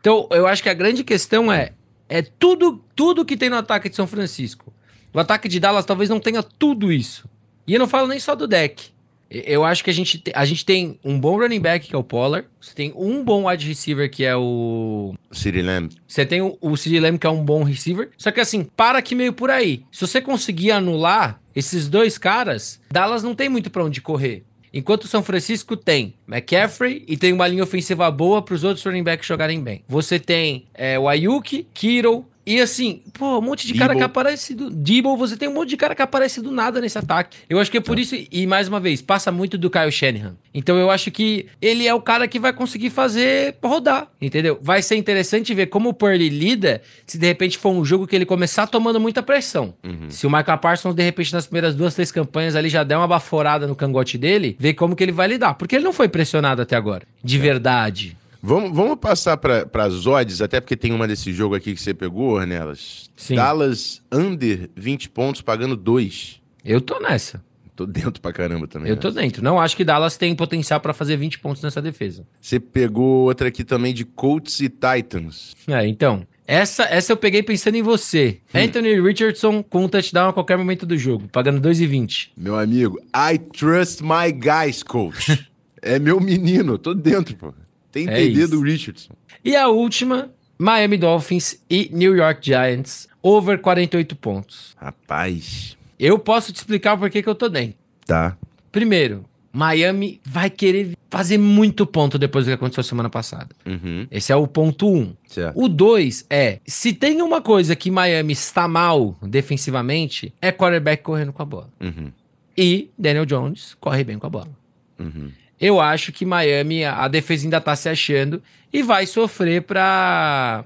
Então, 0.00 0.28
eu 0.30 0.46
acho 0.46 0.62
que 0.62 0.68
a 0.68 0.74
grande 0.74 1.02
questão 1.02 1.52
é 1.52 1.72
é 2.08 2.22
tudo 2.22 2.82
tudo 2.94 3.24
que 3.24 3.36
tem 3.36 3.50
no 3.50 3.56
ataque 3.56 3.88
de 3.88 3.96
São 3.96 4.06
Francisco. 4.06 4.72
O 5.12 5.18
ataque 5.18 5.48
de 5.48 5.58
Dallas 5.58 5.84
talvez 5.84 6.08
não 6.08 6.20
tenha 6.20 6.42
tudo 6.42 6.92
isso. 6.92 7.28
E 7.66 7.74
eu 7.74 7.80
não 7.80 7.88
falo 7.88 8.06
nem 8.06 8.20
só 8.20 8.34
do 8.34 8.46
deck. 8.46 8.90
Eu 9.30 9.64
acho 9.64 9.84
que 9.84 9.90
a 9.90 9.92
gente, 9.92 10.22
a 10.34 10.44
gente 10.44 10.64
tem 10.64 10.98
um 11.04 11.18
bom 11.20 11.38
running 11.38 11.60
back, 11.60 11.86
que 11.86 11.94
é 11.94 11.98
o 11.98 12.02
Pollard. 12.02 12.48
Você 12.60 12.74
tem 12.74 12.92
um 12.96 13.22
bom 13.22 13.48
wide 13.48 13.66
receiver, 13.66 14.10
que 14.10 14.24
é 14.24 14.34
o... 14.36 15.14
City 15.30 15.60
Lamb. 15.60 15.90
Você 16.06 16.24
tem 16.24 16.40
o, 16.40 16.56
o 16.60 16.76
City 16.76 16.98
Lamb, 16.98 17.18
que 17.18 17.26
é 17.26 17.30
um 17.30 17.44
bom 17.44 17.62
receiver. 17.62 18.10
Só 18.16 18.30
que 18.30 18.40
assim, 18.40 18.64
para 18.64 18.98
aqui 18.98 19.14
meio 19.14 19.32
por 19.32 19.50
aí. 19.50 19.82
Se 19.92 20.00
você 20.06 20.20
conseguir 20.20 20.70
anular 20.70 21.40
esses 21.54 21.88
dois 21.88 22.16
caras, 22.16 22.80
Dallas 22.90 23.22
não 23.22 23.34
tem 23.34 23.48
muito 23.48 23.70
para 23.70 23.84
onde 23.84 24.00
correr. 24.00 24.44
Enquanto 24.72 25.04
o 25.04 25.08
São 25.08 25.22
Francisco 25.22 25.76
tem 25.76 26.14
McCaffrey 26.28 27.04
e 27.08 27.16
tem 27.16 27.32
uma 27.32 27.48
linha 27.48 27.62
ofensiva 27.62 28.10
boa 28.10 28.42
para 28.42 28.54
os 28.54 28.64
outros 28.64 28.84
running 28.84 29.02
backs 29.02 29.26
jogarem 29.26 29.62
bem. 29.62 29.82
Você 29.88 30.18
tem 30.18 30.66
é, 30.74 30.98
o 30.98 31.08
Ayuki, 31.08 31.66
Kittle, 31.72 32.26
e 32.48 32.62
assim, 32.62 33.02
pô, 33.12 33.38
um 33.38 33.42
monte 33.42 33.66
de 33.66 33.74
Debo. 33.74 33.84
cara 33.84 33.94
que 33.94 34.02
aparece 34.02 34.54
do. 34.54 34.70
Debo, 34.70 35.14
você 35.18 35.36
tem 35.36 35.48
um 35.48 35.52
monte 35.52 35.68
de 35.68 35.76
cara 35.76 35.94
que 35.94 36.00
aparece 36.00 36.40
do 36.40 36.50
nada 36.50 36.80
nesse 36.80 36.96
ataque. 36.96 37.36
Eu 37.46 37.60
acho 37.60 37.70
que 37.70 37.76
é 37.76 37.80
por 37.80 37.94
tá. 37.94 38.00
isso, 38.00 38.14
e 38.32 38.46
mais 38.46 38.68
uma 38.68 38.80
vez, 38.80 39.02
passa 39.02 39.30
muito 39.30 39.58
do 39.58 39.68
Kyle 39.68 39.92
Shanahan. 39.92 40.34
Então 40.54 40.78
eu 40.78 40.90
acho 40.90 41.10
que 41.10 41.46
ele 41.60 41.86
é 41.86 41.92
o 41.92 42.00
cara 42.00 42.26
que 42.26 42.38
vai 42.38 42.54
conseguir 42.54 42.88
fazer 42.88 43.56
rodar, 43.62 44.08
entendeu? 44.18 44.58
Vai 44.62 44.80
ser 44.80 44.96
interessante 44.96 45.52
ver 45.52 45.66
como 45.66 45.90
o 45.90 45.94
Purdy 45.94 46.30
lida 46.30 46.80
se 47.06 47.18
de 47.18 47.26
repente 47.26 47.58
for 47.58 47.70
um 47.70 47.84
jogo 47.84 48.06
que 48.06 48.16
ele 48.16 48.24
começar 48.24 48.66
tomando 48.66 48.98
muita 48.98 49.22
pressão. 49.22 49.74
Uhum. 49.84 50.10
Se 50.10 50.26
o 50.26 50.30
Michael 50.30 50.58
Parsons, 50.58 50.94
de 50.94 51.02
repente, 51.02 51.34
nas 51.34 51.46
primeiras 51.46 51.74
duas, 51.74 51.94
três 51.94 52.10
campanhas 52.10 52.56
ali 52.56 52.70
já 52.70 52.82
der 52.82 52.96
uma 52.96 53.06
baforada 53.06 53.66
no 53.66 53.76
cangote 53.76 54.16
dele, 54.16 54.56
ver 54.58 54.72
como 54.72 54.96
que 54.96 55.04
ele 55.04 55.12
vai 55.12 55.28
lidar. 55.28 55.52
Porque 55.54 55.76
ele 55.76 55.84
não 55.84 55.92
foi 55.92 56.08
pressionado 56.08 56.62
até 56.62 56.76
agora. 56.76 57.02
De 57.22 57.36
é. 57.36 57.40
verdade. 57.40 58.16
Vamos, 58.42 58.74
vamos 58.74 58.96
passar 58.98 59.36
para 59.36 59.84
as 59.84 60.06
odds, 60.06 60.40
até 60.40 60.60
porque 60.60 60.76
tem 60.76 60.92
uma 60.92 61.08
desse 61.08 61.32
jogo 61.32 61.54
aqui 61.54 61.74
que 61.74 61.80
você 61.80 61.92
pegou, 61.92 62.34
Ornelas. 62.34 63.10
Sim. 63.16 63.34
Dallas 63.34 64.02
under 64.12 64.70
20 64.76 65.10
pontos, 65.10 65.42
pagando 65.42 65.76
2. 65.76 66.40
Eu 66.64 66.80
tô 66.80 67.00
nessa. 67.00 67.42
Tô 67.74 67.86
dentro 67.86 68.20
pra 68.20 68.32
caramba 68.32 68.66
também. 68.66 68.88
Eu 68.88 68.96
né? 68.96 69.00
tô 69.00 69.08
dentro. 69.08 69.42
Não 69.42 69.60
acho 69.60 69.76
que 69.76 69.84
Dallas 69.84 70.16
tem 70.16 70.34
potencial 70.34 70.80
para 70.80 70.92
fazer 70.92 71.16
20 71.16 71.38
pontos 71.38 71.62
nessa 71.62 71.80
defesa. 71.80 72.26
Você 72.40 72.58
pegou 72.58 73.26
outra 73.26 73.46
aqui 73.46 73.62
também 73.62 73.94
de 73.94 74.04
Colts 74.04 74.58
e 74.58 74.68
Titans. 74.68 75.54
É, 75.68 75.86
então. 75.86 76.26
Essa, 76.44 76.84
essa 76.84 77.12
eu 77.12 77.16
peguei 77.16 77.40
pensando 77.40 77.76
em 77.76 77.82
você. 77.82 78.40
Hum. 78.52 78.58
Anthony 78.58 79.00
Richardson 79.00 79.62
com 79.62 79.84
um 79.84 79.88
touchdown 79.88 80.30
a 80.30 80.32
qualquer 80.32 80.58
momento 80.58 80.86
do 80.86 80.96
jogo, 80.96 81.28
pagando 81.30 81.60
2,20. 81.60 82.30
Meu 82.36 82.58
amigo, 82.58 82.98
I 83.14 83.38
trust 83.38 84.02
my 84.02 84.32
guys, 84.32 84.82
coach. 84.82 85.46
é 85.80 86.00
meu 86.00 86.18
menino, 86.20 86.78
tô 86.78 86.94
dentro, 86.94 87.36
pô. 87.36 87.54
Tem 87.90 88.08
é 88.08 88.14
TD 88.14 88.46
do 88.48 88.60
Richardson. 88.60 89.14
E 89.44 89.56
a 89.56 89.68
última, 89.68 90.30
Miami 90.58 90.96
Dolphins 90.96 91.62
e 91.70 91.90
New 91.92 92.16
York 92.16 92.44
Giants, 92.44 93.08
over 93.22 93.58
48 93.58 94.16
pontos. 94.16 94.76
Rapaz, 94.76 95.76
Eu 95.98 96.18
posso 96.18 96.52
te 96.52 96.56
explicar 96.56 96.96
por 96.96 97.10
que, 97.10 97.22
que 97.22 97.28
eu 97.28 97.34
tô 97.34 97.48
dentro. 97.48 97.76
Tá. 98.06 98.36
Primeiro, 98.70 99.24
Miami 99.52 100.20
vai 100.24 100.50
querer 100.50 100.96
fazer 101.10 101.38
muito 101.38 101.86
ponto 101.86 102.18
depois 102.18 102.44
do 102.44 102.48
que 102.48 102.54
aconteceu 102.54 102.82
semana 102.82 103.08
passada. 103.08 103.48
Uhum. 103.66 104.06
Esse 104.10 104.32
é 104.32 104.36
o 104.36 104.46
ponto 104.46 104.88
um. 104.88 105.14
Certo. 105.26 105.58
O 105.58 105.68
dois 105.68 106.24
é, 106.28 106.60
se 106.66 106.92
tem 106.92 107.22
uma 107.22 107.40
coisa 107.40 107.74
que 107.74 107.90
Miami 107.90 108.32
está 108.32 108.68
mal 108.68 109.16
defensivamente, 109.22 110.32
é 110.40 110.52
quarterback 110.52 111.02
correndo 111.02 111.32
com 111.32 111.42
a 111.42 111.46
bola. 111.46 111.70
Uhum. 111.80 112.12
E 112.56 112.90
Daniel 112.98 113.24
Jones 113.24 113.74
corre 113.80 114.04
bem 114.04 114.18
com 114.18 114.26
a 114.26 114.30
bola. 114.30 114.50
Uhum. 114.98 115.30
Eu 115.60 115.80
acho 115.80 116.12
que 116.12 116.24
Miami, 116.24 116.84
a 116.84 117.08
defesa 117.08 117.46
ainda 117.46 117.60
tá 117.60 117.74
se 117.74 117.88
achando 117.88 118.42
e 118.72 118.82
vai 118.82 119.06
sofrer 119.06 119.62
pra, 119.62 120.64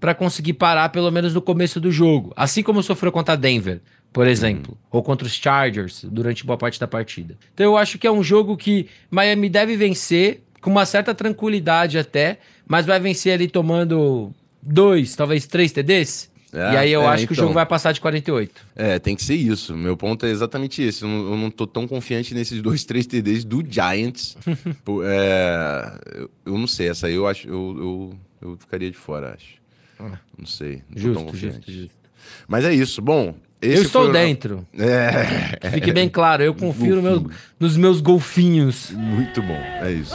pra 0.00 0.14
conseguir 0.14 0.54
parar 0.54 0.88
pelo 0.88 1.10
menos 1.10 1.34
no 1.34 1.40
começo 1.40 1.80
do 1.80 1.92
jogo. 1.92 2.32
Assim 2.36 2.62
como 2.62 2.82
sofreu 2.82 3.12
contra 3.12 3.36
Denver, 3.36 3.80
por 4.12 4.26
exemplo. 4.26 4.76
Ou 4.90 5.02
contra 5.02 5.26
os 5.26 5.34
Chargers 5.34 6.04
durante 6.04 6.44
boa 6.44 6.58
parte 6.58 6.80
da 6.80 6.88
partida. 6.88 7.36
Então 7.54 7.64
eu 7.64 7.76
acho 7.76 7.98
que 7.98 8.06
é 8.06 8.10
um 8.10 8.22
jogo 8.22 8.56
que 8.56 8.88
Miami 9.10 9.48
deve 9.48 9.76
vencer 9.76 10.42
com 10.60 10.70
uma 10.70 10.86
certa 10.86 11.14
tranquilidade 11.14 11.98
até, 11.98 12.38
mas 12.66 12.86
vai 12.86 12.98
vencer 12.98 13.34
ali 13.34 13.48
tomando 13.48 14.32
dois, 14.60 15.14
talvez 15.14 15.46
três 15.46 15.72
TDs. 15.72 16.31
É, 16.52 16.74
e 16.74 16.76
aí 16.76 16.92
eu 16.92 17.02
é, 17.02 17.06
acho 17.06 17.26
que 17.26 17.32
o 17.32 17.34
então. 17.34 17.44
jogo 17.44 17.54
vai 17.54 17.64
passar 17.64 17.92
de 17.92 18.00
48. 18.00 18.66
É, 18.76 18.98
tem 18.98 19.16
que 19.16 19.24
ser 19.24 19.34
isso. 19.36 19.74
Meu 19.74 19.96
ponto 19.96 20.26
é 20.26 20.30
exatamente 20.30 20.82
esse. 20.82 21.02
Eu 21.02 21.08
não, 21.08 21.30
eu 21.30 21.36
não 21.38 21.50
tô 21.50 21.66
tão 21.66 21.88
confiante 21.88 22.34
nesses 22.34 22.60
dois, 22.60 22.84
três 22.86 23.06
TDs 23.06 23.44
do 23.44 23.64
Giants. 23.66 24.36
É, 25.04 25.92
eu, 26.20 26.30
eu 26.46 26.58
não 26.58 26.66
sei, 26.66 26.88
essa 26.90 27.06
aí 27.06 27.14
eu 27.14 27.26
acho. 27.26 27.48
Eu, 27.48 28.14
eu, 28.42 28.50
eu 28.50 28.56
ficaria 28.58 28.90
de 28.90 28.96
fora, 28.96 29.34
acho. 29.34 29.54
Ah. 29.98 30.18
Não 30.38 30.46
sei. 30.46 30.82
Não 30.90 30.94
tô 30.96 31.00
tão 31.00 31.02
Justo, 31.12 31.24
confiante. 31.24 31.54
justo, 31.56 31.72
justo. 31.72 31.94
Mas 32.46 32.64
é 32.64 32.74
isso. 32.74 33.00
Bom. 33.00 33.34
esse 33.60 33.76
Eu 33.78 33.82
estou 33.82 34.08
o- 34.08 34.12
dentro. 34.12 34.66
É, 34.78 35.56
Que 35.60 35.70
Fique 35.70 35.92
bem 35.92 36.08
claro, 36.10 36.42
eu 36.42 36.54
confio 36.54 36.96
no 36.96 37.02
meu- 37.02 37.30
nos 37.58 37.76
meus 37.76 38.00
golfinhos. 38.00 38.90
muito 38.90 39.40
bom. 39.42 39.54
É 39.80 39.92
isso. 39.92 40.14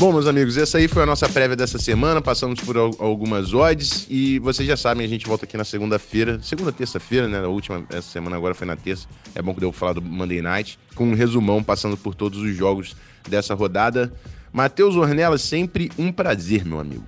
Bom, 0.00 0.12
meus 0.14 0.26
amigos, 0.26 0.56
essa 0.56 0.78
aí 0.78 0.88
foi 0.88 1.02
a 1.02 1.06
nossa 1.06 1.28
prévia 1.28 1.54
dessa 1.54 1.78
semana. 1.78 2.22
Passamos 2.22 2.58
por 2.58 2.74
al- 2.74 2.94
algumas 2.98 3.52
odds 3.52 4.06
e 4.08 4.38
vocês 4.38 4.66
já 4.66 4.74
sabem, 4.74 5.04
a 5.04 5.08
gente 5.08 5.26
volta 5.26 5.44
aqui 5.44 5.58
na 5.58 5.64
segunda-feira. 5.64 6.40
Segunda, 6.42 6.72
terça-feira, 6.72 7.28
né? 7.28 7.38
A 7.40 7.48
última, 7.48 7.84
essa 7.90 8.08
semana 8.10 8.34
agora 8.34 8.54
foi 8.54 8.66
na 8.66 8.76
terça. 8.76 9.06
É 9.34 9.42
bom 9.42 9.52
que 9.52 9.60
deu 9.60 9.70
pra 9.70 9.78
falar 9.78 9.92
do 9.92 10.00
Monday 10.00 10.40
Night. 10.40 10.78
Com 10.94 11.04
um 11.10 11.14
resumão 11.14 11.62
passando 11.62 11.98
por 11.98 12.14
todos 12.14 12.38
os 12.40 12.56
jogos 12.56 12.96
dessa 13.28 13.52
rodada. 13.54 14.10
Matheus 14.50 14.96
Ornelas, 14.96 15.42
sempre 15.42 15.92
um 15.98 16.10
prazer, 16.10 16.64
meu 16.64 16.80
amigo. 16.80 17.04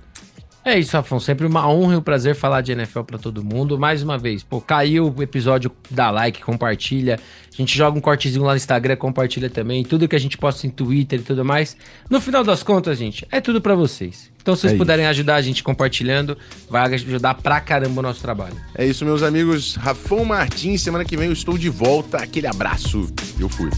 É 0.65 0.79
isso, 0.79 0.95
Afonso. 0.95 1.25
Sempre 1.25 1.45
uma 1.45 1.67
honra 1.67 1.95
e 1.95 1.97
um 1.97 2.01
prazer 2.01 2.35
falar 2.35 2.61
de 2.61 2.71
NFL 2.71 3.01
pra 3.01 3.17
todo 3.17 3.43
mundo. 3.43 3.77
Mais 3.77 4.01
uma 4.01 4.17
vez, 4.17 4.43
pô, 4.43 4.61
caiu 4.61 5.13
o 5.15 5.21
episódio, 5.21 5.69
dá 5.91 6.09
like, 6.09 6.41
compartilha. 6.41 7.19
A 7.51 7.55
gente 7.55 7.77
joga 7.77 7.97
um 7.97 8.01
cortezinho 8.01 8.43
lá 8.43 8.51
no 8.51 8.57
Instagram, 8.57 8.95
compartilha 8.95 9.49
também. 9.49 9.83
Tudo 9.83 10.07
que 10.07 10.15
a 10.15 10.19
gente 10.19 10.37
posta 10.37 10.65
em 10.65 10.69
Twitter 10.69 11.19
e 11.19 11.23
tudo 11.23 11.43
mais. 11.43 11.75
No 12.09 12.21
final 12.21 12.43
das 12.43 12.63
contas, 12.63 12.97
gente, 12.97 13.27
é 13.29 13.41
tudo 13.41 13.59
pra 13.61 13.75
vocês. 13.75 14.31
Então, 14.41 14.55
se 14.55 14.61
vocês 14.61 14.73
É 14.73 14.77
puderem 14.77 15.05
ajudar 15.05 15.35
a 15.35 15.41
gente 15.41 15.63
compartilhando, 15.63 16.37
vai 16.69 16.93
ajudar 16.93 17.35
pra 17.35 17.59
caramba 17.59 17.99
o 17.99 18.03
nosso 18.03 18.21
trabalho. 18.21 18.55
É 18.75 18.85
isso, 18.85 19.03
meus 19.05 19.21
amigos. 19.21 19.75
Rafão 19.75 20.23
Martins, 20.23 20.81
semana 20.81 21.03
que 21.03 21.17
vem 21.17 21.27
eu 21.27 21.33
estou 21.33 21.57
de 21.57 21.69
volta. 21.69 22.17
Aquele 22.17 22.47
abraço. 22.47 23.07
Eu 23.39 23.49
fui. 23.49 23.69